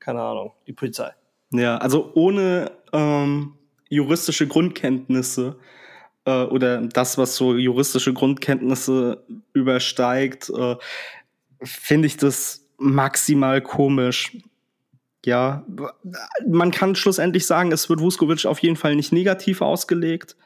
[0.07, 1.11] keine Ahnung, die Polizei.
[1.51, 3.55] Ja, also ohne ähm,
[3.89, 5.59] juristische Grundkenntnisse
[6.23, 10.77] äh, oder das, was so juristische Grundkenntnisse übersteigt, äh,
[11.61, 14.37] finde ich das maximal komisch.
[15.25, 15.65] Ja,
[16.47, 20.37] man kann schlussendlich sagen, es wird Vuskovic auf jeden Fall nicht negativ ausgelegt,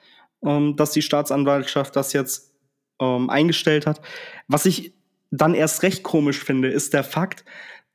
[0.43, 2.51] ähm, dass die Staatsanwaltschaft das jetzt
[2.99, 4.01] ähm, eingestellt hat.
[4.47, 4.95] Was ich
[5.29, 7.45] dann erst recht komisch finde, ist der Fakt,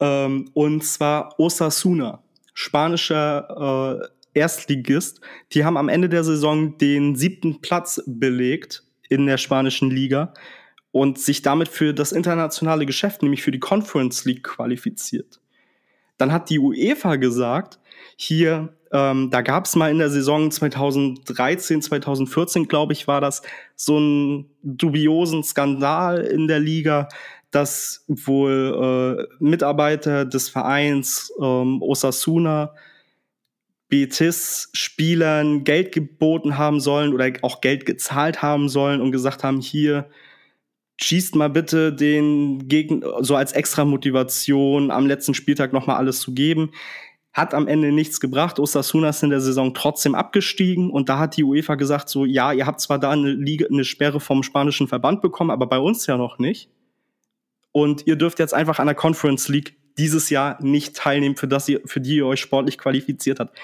[0.01, 2.23] ähm, und zwar Osasuna,
[2.55, 5.21] spanischer äh, Erstligist,
[5.53, 10.35] die haben am Ende der Saison den siebten Platz belegt in der spanischen Liga
[10.93, 15.41] und sich damit für das internationale Geschäft, nämlich für die Conference League, qualifiziert.
[16.19, 17.79] Dann hat die UEFA gesagt,
[18.17, 23.43] hier, ähm, da gab es mal in der Saison 2013, 2014, glaube ich, war das
[23.75, 27.09] so einen dubiosen Skandal in der Liga,
[27.51, 32.75] dass wohl äh, Mitarbeiter des Vereins ähm, Osasuna
[33.89, 40.11] Betis-Spielern Geld geboten haben sollen oder auch Geld gezahlt haben sollen und gesagt haben, hier,
[40.99, 46.35] schießt mal bitte den Gegner so als extra Motivation am letzten Spieltag nochmal alles zu
[46.35, 46.73] geben.
[47.33, 48.59] Hat am Ende nichts gebracht.
[48.59, 52.53] Osasuna ist in der Saison trotzdem abgestiegen und da hat die UEFA gesagt so, ja,
[52.53, 56.07] ihr habt zwar da eine Liga, eine Sperre vom spanischen Verband bekommen, aber bei uns
[56.07, 56.71] ja noch nicht.
[57.77, 61.69] Und ihr dürft jetzt einfach an der Conference League dieses Jahr nicht teilnehmen, für, das
[61.69, 63.55] ihr, für die ihr euch sportlich qualifiziert habt.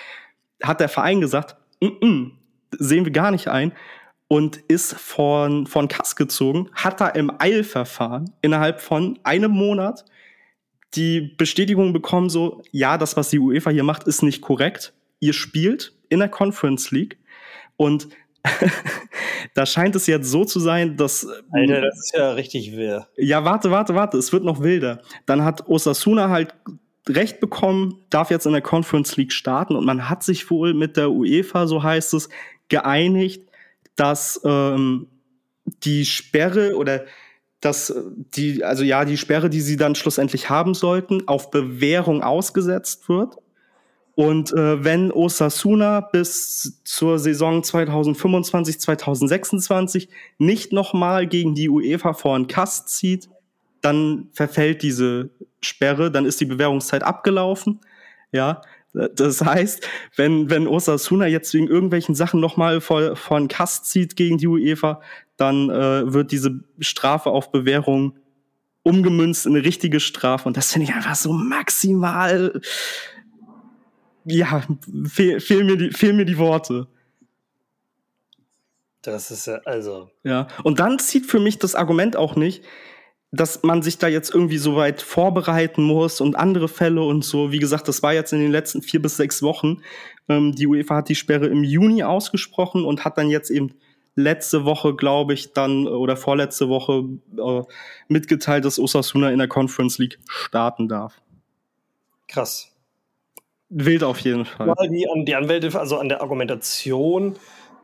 [0.63, 2.31] Hat der Verein gesagt, mm -mm,
[2.73, 3.73] sehen wir gar nicht ein
[4.29, 10.05] und ist von, von Kass gezogen, hat da im Eilverfahren innerhalb von einem Monat
[10.93, 14.93] die Bestätigung bekommen, so, ja, das, was die UEFA hier macht, ist nicht korrekt.
[15.21, 17.17] Ihr spielt in der Conference League
[17.79, 18.09] und
[19.55, 21.27] da scheint es jetzt so zu sein, dass.
[21.51, 23.05] Alter, das ist ja richtig wild.
[23.17, 25.03] Ja, warte, warte, warte, es wird noch wilder.
[25.27, 26.55] Dann hat Osasuna halt
[27.09, 30.97] Recht bekommen, darf jetzt in der Conference League starten und man hat sich wohl mit
[30.97, 32.29] der UEFA, so heißt es,
[32.69, 33.43] geeinigt,
[33.97, 35.09] dass ähm,
[35.83, 37.05] die Sperre oder
[37.61, 37.93] dass
[38.37, 43.37] die, also ja, die Sperre, die sie dann schlussendlich haben sollten, auf Bewährung ausgesetzt wird.
[44.15, 50.09] Und äh, wenn Osasuna bis zur Saison 2025, 2026
[50.39, 53.31] nicht nochmal gegen die UEFA vor einen Kast zieht,
[53.81, 55.31] dann verfällt diese
[55.63, 57.81] Sperre, dann ist die Bewährungszeit abgelaufen.
[58.33, 58.61] Ja,
[58.93, 59.87] das heißt,
[60.17, 64.47] wenn, wenn Osasuna jetzt wegen irgendwelchen Sachen nochmal vor, vor einen Kast zieht gegen die
[64.47, 65.01] UEFA,
[65.37, 68.19] dann äh, wird diese Strafe auf Bewährung
[68.83, 70.47] umgemünzt in eine richtige Strafe.
[70.47, 72.61] Und das finde ich einfach so maximal
[74.25, 74.63] ja,
[75.07, 76.87] fehl, fehlen, mir die, fehlen mir die Worte.
[79.03, 80.11] Das ist ja, also.
[80.23, 82.65] Ja, und dann zieht für mich das Argument auch nicht,
[83.33, 87.51] dass man sich da jetzt irgendwie so weit vorbereiten muss und andere Fälle und so.
[87.51, 89.83] Wie gesagt, das war jetzt in den letzten vier bis sechs Wochen.
[90.29, 93.75] Ähm, die UEFA hat die Sperre im Juni ausgesprochen und hat dann jetzt eben
[94.15, 97.05] letzte Woche, glaube ich, dann oder vorletzte Woche
[97.39, 97.63] äh,
[98.09, 101.21] mitgeteilt, dass Osasuna in der Conference League starten darf.
[102.29, 102.72] Krass.
[103.73, 104.75] Wild auf jeden Fall.
[104.85, 107.37] Die, die Anwälte, also an der Argumentation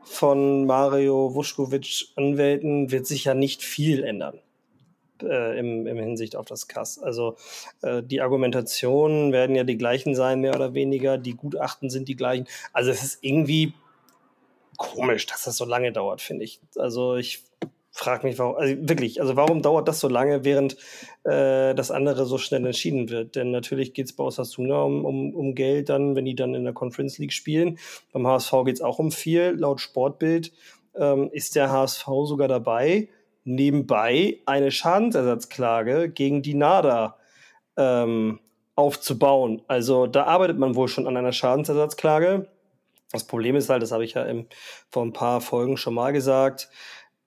[0.03, 4.39] von Mario Vuskovic Anwälten wird sich ja nicht viel ändern.
[5.21, 6.97] Äh, im, im Hinsicht auf das Kass.
[6.97, 7.35] Also
[7.81, 11.17] äh, die Argumentationen werden ja die gleichen sein, mehr oder weniger.
[11.17, 12.47] Die Gutachten sind die gleichen.
[12.71, 13.73] Also es ist irgendwie
[14.77, 16.61] komisch, dass das so lange dauert, finde ich.
[16.77, 17.43] Also ich
[17.99, 20.77] frage mich, warum, also wirklich, also warum dauert das so lange, während
[21.25, 23.35] äh, das andere so schnell entschieden wird?
[23.35, 26.63] Denn natürlich geht es bei Osasuna um, um, um Geld dann, wenn die dann in
[26.63, 27.77] der Conference League spielen.
[28.13, 29.55] Beim HSV geht es auch um viel.
[29.57, 30.53] Laut Sportbild
[30.95, 33.09] ähm, ist der HSV sogar dabei,
[33.43, 37.17] nebenbei eine Schadensersatzklage gegen die NADA
[37.77, 38.39] ähm,
[38.75, 39.61] aufzubauen.
[39.67, 42.47] Also da arbeitet man wohl schon an einer Schadensersatzklage.
[43.11, 44.45] Das Problem ist halt, das habe ich ja im,
[44.89, 46.69] vor ein paar Folgen schon mal gesagt,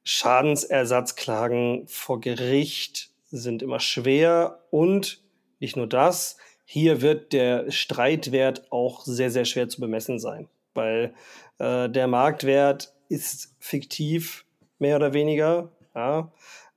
[0.05, 5.23] Schadensersatzklagen vor Gericht sind immer schwer und
[5.61, 11.15] nicht nur das, hier wird der Streitwert auch sehr, sehr schwer zu bemessen sein, weil
[11.59, 14.45] äh, der Marktwert ist fiktiv,
[14.79, 15.71] mehr oder weniger.
[15.95, 16.33] Ja.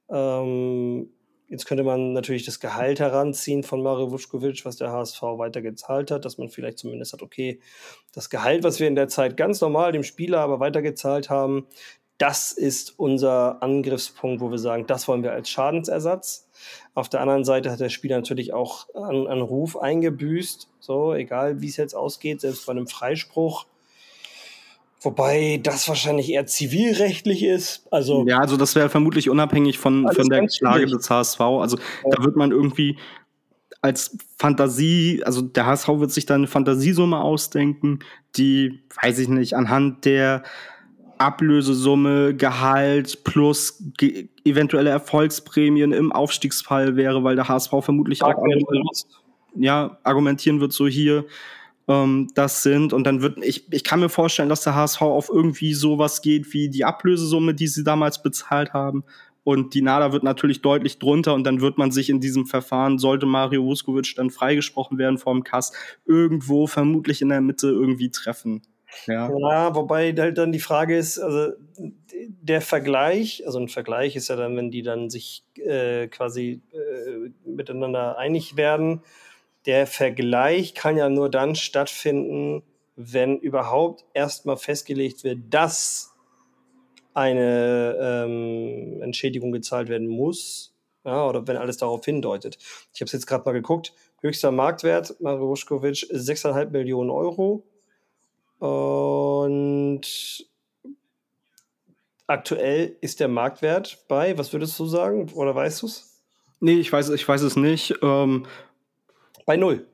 [0.10, 1.10] Ähm,
[1.48, 6.12] jetzt könnte man natürlich das Gehalt heranziehen von Mario Vuskovic, was der HSV weiter gezahlt
[6.12, 7.60] hat, dass man vielleicht zumindest hat, okay,
[8.14, 11.68] das Gehalt, was wir in der Zeit ganz normal dem Spieler aber weitergezahlt haben,
[12.18, 16.48] das ist unser Angriffspunkt, wo wir sagen, das wollen wir als Schadensersatz.
[16.94, 21.62] Auf der anderen Seite hat der Spieler natürlich auch einen, einen Ruf eingebüßt, so egal
[21.62, 23.66] wie es jetzt ausgeht, selbst bei einem Freispruch.
[25.02, 27.86] Wobei das wahrscheinlich eher zivilrechtlich ist.
[27.92, 31.40] Also ja, also das wäre vermutlich unabhängig von, von der Klage des HSV.
[31.42, 32.12] Also ja.
[32.12, 32.98] da wird man irgendwie
[33.82, 38.00] als Fantasie, also der HSV wird sich da eine Fantasiesumme ausdenken,
[38.36, 40.42] die, weiß ich nicht, anhand der
[41.26, 48.36] Ablösesumme, Gehalt plus ge eventuelle Erfolgsprämien im Aufstiegsfall wäre, weil der HSV vermutlich auch
[49.56, 51.26] ja, argumentieren wird, so hier,
[51.88, 52.94] ähm, das sind.
[52.94, 56.54] Und dann wird, ich, ich kann mir vorstellen, dass der HSV auf irgendwie sowas geht
[56.54, 59.04] wie die Ablösesumme, die sie damals bezahlt haben.
[59.44, 62.98] Und die NADA wird natürlich deutlich drunter und dann wird man sich in diesem Verfahren,
[62.98, 65.72] sollte Mario Vuskovic dann freigesprochen werden vom Kass,
[66.06, 68.64] irgendwo vermutlich in der Mitte irgendwie treffen.
[69.08, 69.30] Ja.
[69.38, 71.54] ja, wobei halt dann die Frage ist, also
[72.14, 77.30] der Vergleich, also ein Vergleich ist ja dann, wenn die dann sich äh, quasi äh,
[77.46, 79.02] miteinander einig werden.
[79.66, 82.64] Der Vergleich kann ja nur dann stattfinden,
[82.96, 86.14] wenn überhaupt erstmal festgelegt wird, dass
[87.14, 90.74] eine ähm, Entschädigung gezahlt werden muss,
[91.04, 92.58] ja, oder wenn alles darauf hindeutet.
[92.94, 93.94] Ich habe es jetzt gerade mal geguckt.
[94.22, 97.64] Höchster Marktwert, Mario Vuskovic, 6,5 Millionen Euro
[98.60, 100.02] Und
[102.28, 105.32] aktuell ist der Marktwert bei, was würdest du sagen?
[105.34, 106.22] Oder weißt du es?
[106.60, 107.96] Nee, ich weiß, ich weiß es nicht.
[108.02, 108.46] Ähm,
[109.46, 109.86] bei null.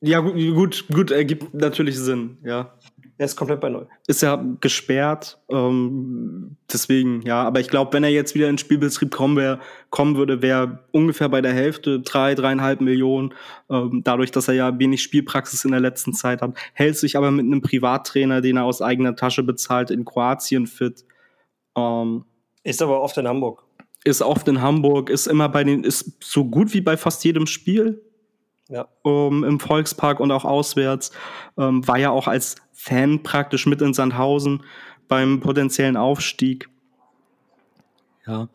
[0.00, 2.76] Ja, gut, gut, gut, ergibt natürlich Sinn, ja.
[3.18, 3.88] Er ist komplett bei null.
[4.06, 7.42] Ist ja gesperrt, ähm, deswegen, ja.
[7.44, 9.60] Aber ich glaube, wenn er jetzt wieder in Spielbetrieb kommen, wär,
[9.90, 13.34] kommen würde, wäre ungefähr bei der Hälfte, drei, dreieinhalb Millionen.
[13.70, 17.30] Ähm, dadurch, dass er ja wenig Spielpraxis in der letzten Zeit hat, hält sich aber
[17.30, 21.04] mit einem Privattrainer, den er aus eigener Tasche bezahlt, in Kroatien fit.
[21.76, 22.24] Ähm,
[22.64, 23.62] ist aber oft in Hamburg.
[24.04, 27.46] Ist oft in Hamburg, ist immer bei den, ist so gut wie bei fast jedem
[27.46, 28.02] Spiel
[28.68, 28.88] ja.
[29.02, 31.12] Um, im Volkspark und auch auswärts.
[31.58, 34.62] Ähm, war ja auch als Fan praktisch mit in Sandhausen
[35.08, 36.68] beim potenziellen Aufstieg.
[38.26, 38.48] Ja.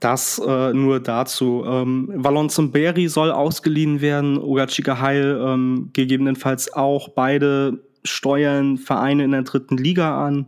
[0.00, 1.64] Das äh, nur dazu.
[1.64, 7.10] Ähm, Valon Berry soll ausgeliehen werden, Ogachika Heil ähm, gegebenenfalls auch.
[7.10, 10.46] Beide steuern Vereine in der dritten Liga an.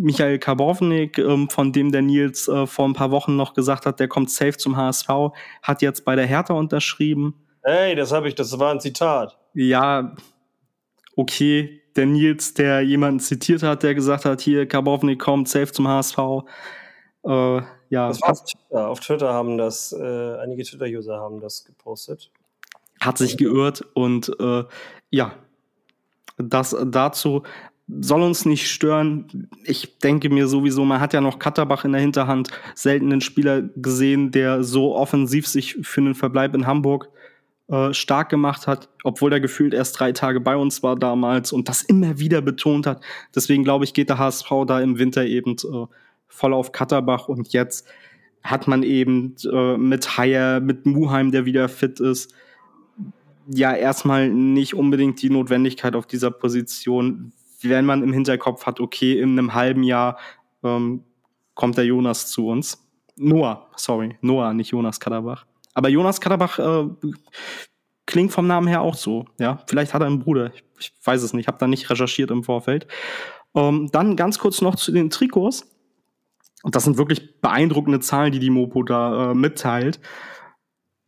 [0.00, 4.00] Michael Karbovnik, ähm, von dem der Nils äh, vor ein paar Wochen noch gesagt hat,
[4.00, 5.08] der kommt safe zum HSV,
[5.62, 7.34] hat jetzt bei der Hertha unterschrieben.
[7.62, 9.38] Hey, das habe ich, das war ein Zitat.
[9.52, 10.16] Ja,
[11.16, 11.82] okay.
[11.96, 16.18] Der Nils, der jemanden zitiert hat, der gesagt hat, hier, Karbovnik kommt safe zum HSV.
[17.24, 18.08] Äh, ja.
[18.08, 18.88] Das war auf Twitter.
[18.88, 22.30] Auf Twitter haben das, äh, einige Twitter-User haben das gepostet.
[23.00, 24.64] Hat sich geirrt und äh,
[25.10, 25.32] ja,
[26.38, 27.42] das dazu
[28.00, 29.48] soll uns nicht stören.
[29.64, 33.62] Ich denke mir sowieso, man hat ja noch Katterbach in der Hinterhand, selten einen Spieler
[33.76, 37.08] gesehen, der so offensiv sich für einen Verbleib in Hamburg
[37.68, 41.68] äh, stark gemacht hat, obwohl er gefühlt erst drei Tage bei uns war damals und
[41.68, 43.02] das immer wieder betont hat.
[43.34, 45.86] Deswegen glaube ich, geht der HSV da im Winter eben äh,
[46.28, 47.86] voll auf Katterbach und jetzt
[48.42, 52.34] hat man eben äh, mit Haier, mit Muheim, der wieder fit ist,
[53.46, 57.32] ja erstmal nicht unbedingt die Notwendigkeit auf dieser Position
[57.62, 60.18] wenn man im Hinterkopf hat, okay, in einem halben Jahr
[60.62, 61.04] ähm,
[61.54, 62.86] kommt der Jonas zu uns.
[63.16, 65.44] Noah, sorry, Noah, nicht Jonas Kaderbach.
[65.74, 66.88] Aber Jonas Kaderbach äh,
[68.06, 69.26] klingt vom Namen her auch so.
[69.38, 70.52] Ja, vielleicht hat er einen Bruder.
[70.54, 71.44] Ich, ich weiß es nicht.
[71.44, 72.86] Ich habe da nicht recherchiert im Vorfeld.
[73.54, 75.66] Ähm, dann ganz kurz noch zu den Trikots.
[76.62, 80.00] Und das sind wirklich beeindruckende Zahlen, die die Mopo da äh, mitteilt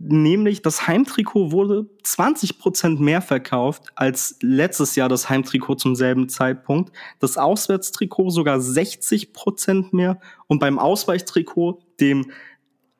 [0.05, 6.93] nämlich das Heimtrikot wurde 20% mehr verkauft als letztes Jahr das Heimtrikot zum selben Zeitpunkt.
[7.21, 12.31] Das Auswärtstrikot sogar 60% mehr und beim Ausweichtrikot, dem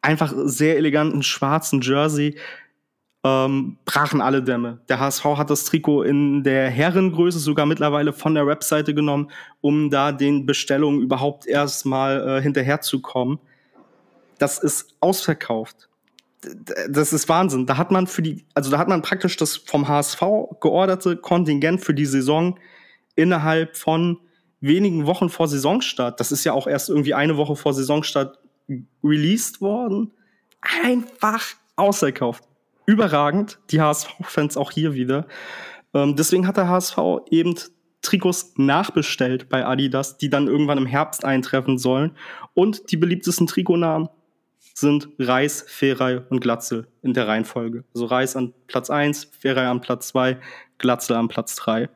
[0.01, 2.37] einfach sehr eleganten schwarzen Jersey,
[3.25, 4.81] ähm, brachen alle Dämme.
[4.89, 9.31] Der HSV hat das Trikot in der Herrengröße sogar mittlerweile von der Webseite genommen,
[9.61, 13.39] um da den Bestellungen überhaupt erstmal äh, hinterherzukommen.
[14.39, 15.89] Das ist ausverkauft
[16.89, 17.67] das ist Wahnsinn.
[17.67, 20.21] Da hat man für die, also da hat man praktisch das vom HSV
[20.61, 22.59] georderte Kontingent für die Saison
[23.15, 24.19] innerhalb von
[24.61, 26.19] wenigen Wochen vor Saisonstart.
[26.21, 28.39] Das ist ja auch erst irgendwie eine Woche vor Saisonstart
[29.03, 30.13] released worden.
[30.85, 31.45] Einfach
[31.77, 32.45] ausverkauft.
[32.87, 33.59] Überragend.
[33.71, 35.27] Die HSV-Fans auch hier wieder.
[35.95, 36.99] Ähm, deswegen hat der HSV
[37.31, 37.55] eben
[38.03, 42.17] Trikots nachbestellt bei Adidas, die dann irgendwann im Herbst eintreffen sollen.
[42.55, 44.09] Und die beliebtesten Trikotnamen
[44.75, 47.85] sind Reis, Ferrei und Glatzel in der Reihenfolge.
[47.95, 50.39] Also Reis an Platz 1, Ferrei an Platz 2,
[50.79, 51.89] Glatzel an Platz 3.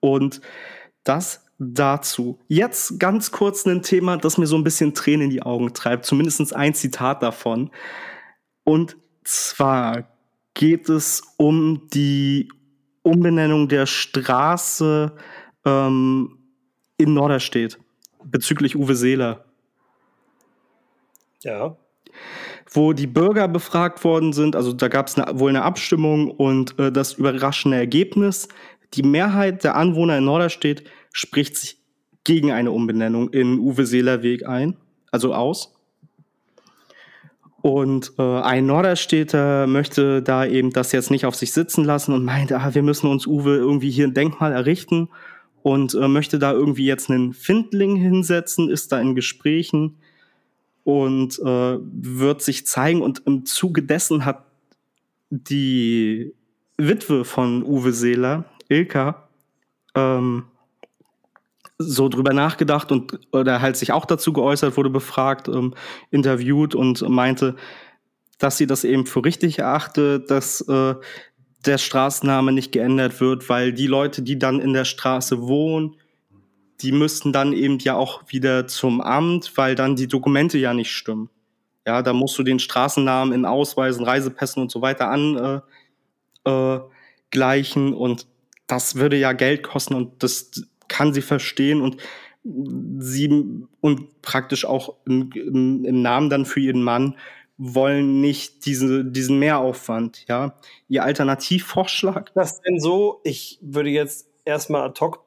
[0.00, 0.40] Und
[1.04, 2.38] das dazu.
[2.48, 6.06] Jetzt ganz kurz ein Thema, das mir so ein bisschen Tränen in die Augen treibt.
[6.06, 7.70] Zumindest ein Zitat davon.
[8.64, 10.08] Und zwar
[10.54, 12.50] geht es um die
[13.02, 15.12] Umbenennung der Straße
[15.64, 16.38] ähm,
[16.96, 17.78] in Norderstedt
[18.24, 19.44] bezüglich Uwe Seeler.
[21.42, 21.76] Ja.
[22.70, 26.92] Wo die Bürger befragt worden sind, also da gab es wohl eine Abstimmung und äh,
[26.92, 28.48] das überraschende Ergebnis,
[28.94, 31.78] die Mehrheit der Anwohner in Norderstedt spricht sich
[32.24, 34.76] gegen eine Umbenennung in Uwe Seeler Weg ein,
[35.10, 35.74] also aus.
[37.62, 42.24] Und äh, ein Norderstädter möchte da eben das jetzt nicht auf sich sitzen lassen und
[42.24, 45.10] meint, ah, wir müssen uns Uwe irgendwie hier ein Denkmal errichten
[45.62, 49.98] und äh, möchte da irgendwie jetzt einen Findling hinsetzen, ist da in Gesprächen
[50.84, 53.02] und äh, wird sich zeigen.
[53.02, 54.44] Und im Zuge dessen hat
[55.30, 56.34] die
[56.76, 59.28] Witwe von Uwe Seeler, Ilka,
[59.94, 60.44] ähm,
[61.78, 65.74] so drüber nachgedacht und oder halt sich auch dazu geäußert, wurde befragt, ähm,
[66.10, 67.56] interviewt und meinte,
[68.38, 70.94] dass sie das eben für richtig erachtet, dass äh,
[71.64, 75.96] der Straßenname nicht geändert wird, weil die Leute, die dann in der Straße wohnen,
[76.82, 80.92] die müssten dann eben ja auch wieder zum Amt, weil dann die Dokumente ja nicht
[80.92, 81.30] stimmen.
[81.86, 85.62] Ja, da musst du den Straßennamen in Ausweisen, Reisepässen und so weiter an
[86.44, 86.80] äh, äh,
[87.92, 88.26] und
[88.66, 90.50] das würde ja Geld kosten und das
[90.88, 91.96] kann sie verstehen und
[92.98, 97.16] sie und praktisch auch im, im, im Namen dann für ihren Mann
[97.58, 100.54] wollen nicht diese, diesen Mehraufwand, ja.
[100.88, 102.32] Ihr Alternativvorschlag?
[102.34, 105.22] Das denn so, ich würde jetzt erstmal ad hoc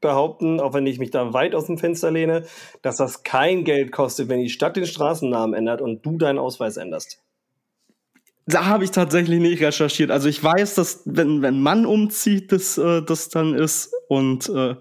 [0.00, 2.44] behaupten, auch wenn ich mich da weit aus dem Fenster lehne,
[2.82, 6.76] dass das kein Geld kostet, wenn die Stadt den Straßennamen ändert und du deinen Ausweis
[6.76, 7.22] änderst.
[8.46, 10.10] Da habe ich tatsächlich nicht recherchiert.
[10.10, 14.76] Also ich weiß, dass wenn wenn Mann umzieht, das äh, das dann ist und äh,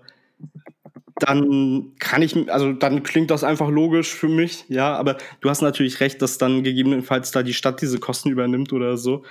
[1.19, 5.61] dann kann ich, also dann klingt das einfach logisch für mich, ja, aber du hast
[5.61, 9.23] natürlich recht, dass dann gegebenenfalls da die Stadt diese Kosten übernimmt oder so.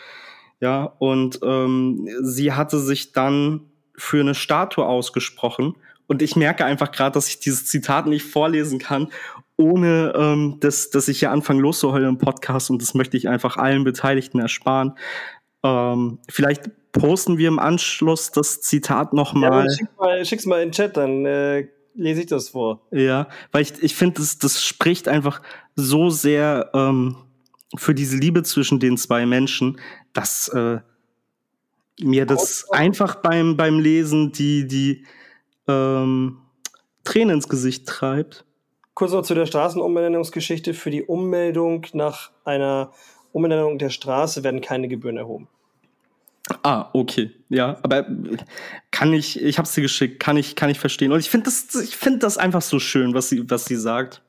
[0.61, 3.61] Ja, und ähm, sie hatte sich dann
[3.97, 5.77] für eine Statue ausgesprochen.
[6.07, 9.09] Und ich merke einfach gerade, dass ich dieses Zitat nicht vorlesen kann,
[9.57, 12.71] ohne ähm, dass, dass ich hier anfange loszuheulen im Podcast.
[12.71, 14.93] Und das möchte ich einfach allen Beteiligten ersparen.
[15.65, 19.67] Ähm, vielleicht posten wir im Anschluss das Zitat nochmal.
[19.67, 22.87] Ja, schick mal, schick's mal in den Chat, dann äh, lese ich das vor.
[22.91, 25.43] Ja, weil ich, ich finde, das, das spricht einfach
[25.75, 27.17] so sehr ähm,
[27.77, 29.79] für diese Liebe zwischen den zwei Menschen,
[30.13, 30.79] dass äh,
[32.01, 35.05] mir das einfach beim, beim Lesen die, die
[35.69, 36.39] ähm,
[37.05, 38.45] Tränen ins Gesicht treibt.
[38.95, 40.75] Kurz noch zu der Straßenumbenennungsgeschichte.
[40.75, 42.93] Für die Ummeldung nach einer
[43.33, 45.49] Umbenennung der Straße werden keine Gebühren erhoben.
[46.63, 47.33] Ah, okay.
[47.49, 48.07] Ja, aber
[48.91, 51.13] kann ich, ich habe sie geschickt, kann ich, kann ich verstehen.
[51.13, 54.23] Und ich finde das, ich finde das einfach so schön, was sie, was sie sagt.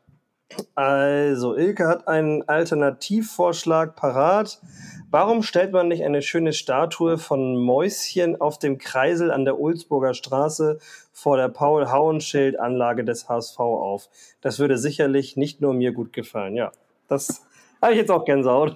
[0.76, 4.60] Also, Ilke hat einen Alternativvorschlag parat.
[5.10, 10.14] Warum stellt man nicht eine schöne Statue von Mäuschen auf dem Kreisel an der Ulzburger
[10.14, 10.80] Straße
[11.14, 14.10] vor der Paul-Hauenschild-Anlage des HSV auf?
[14.42, 16.56] Das würde sicherlich nicht nur mir gut gefallen.
[16.56, 16.72] Ja,
[17.08, 17.46] das
[17.82, 18.76] habe ich jetzt auch Gänsehaut.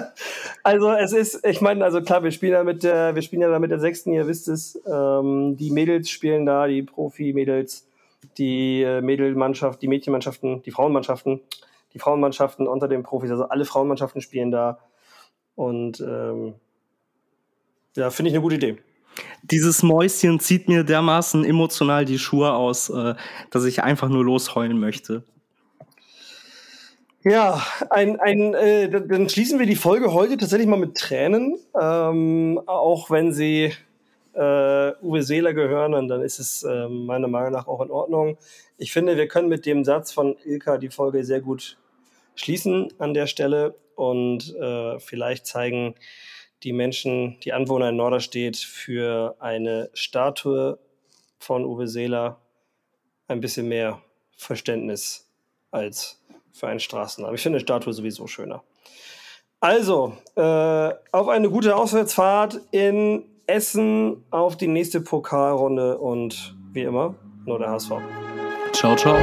[0.62, 3.50] also es ist, ich meine, also klar, wir spielen ja mit der, wir spielen ja
[3.50, 4.80] da mit der sechsten, ihr wisst es.
[4.86, 7.88] Ähm, die Mädels spielen da, die Profi-Mädels,
[8.38, 11.40] die äh, Mädelmannschaft, die Mädchenmannschaften, die Frauenmannschaften,
[11.94, 14.78] die Frauenmannschaften unter den Profis, also alle Frauenmannschaften spielen da.
[15.54, 16.54] Und ähm,
[17.96, 18.78] ja, finde ich eine gute Idee.
[19.42, 23.14] Dieses Mäuschen zieht mir dermaßen emotional die Schuhe aus, äh,
[23.50, 25.24] dass ich einfach nur losheulen möchte.
[27.24, 27.60] Ja,
[27.90, 31.58] ein, ein, äh, dann schließen wir die Folge heute tatsächlich mal mit Tränen.
[31.80, 33.72] Ähm, auch wenn sie
[34.36, 38.36] äh, Uwe Seeler gehören, und dann ist es äh, meiner Meinung nach auch in Ordnung.
[38.76, 41.78] Ich finde, wir können mit dem Satz von Ilka die Folge sehr gut
[42.34, 45.94] schließen an der Stelle und äh, vielleicht zeigen
[46.62, 50.78] die Menschen, die Anwohner in Norderstedt für eine Statue
[51.38, 52.40] von Uwe Seeler
[53.28, 54.02] ein bisschen mehr
[54.36, 55.30] Verständnis
[55.70, 56.22] als
[56.52, 57.34] für einen Straßennamen.
[57.34, 58.62] Ich finde eine Statue sowieso schöner.
[59.60, 60.40] Also, äh,
[61.12, 67.70] auf eine gute Auswärtsfahrt in Essen, auf die nächste Pokalrunde und wie immer, nur der
[67.70, 67.92] HSV.
[68.72, 69.16] Ciao, ciao.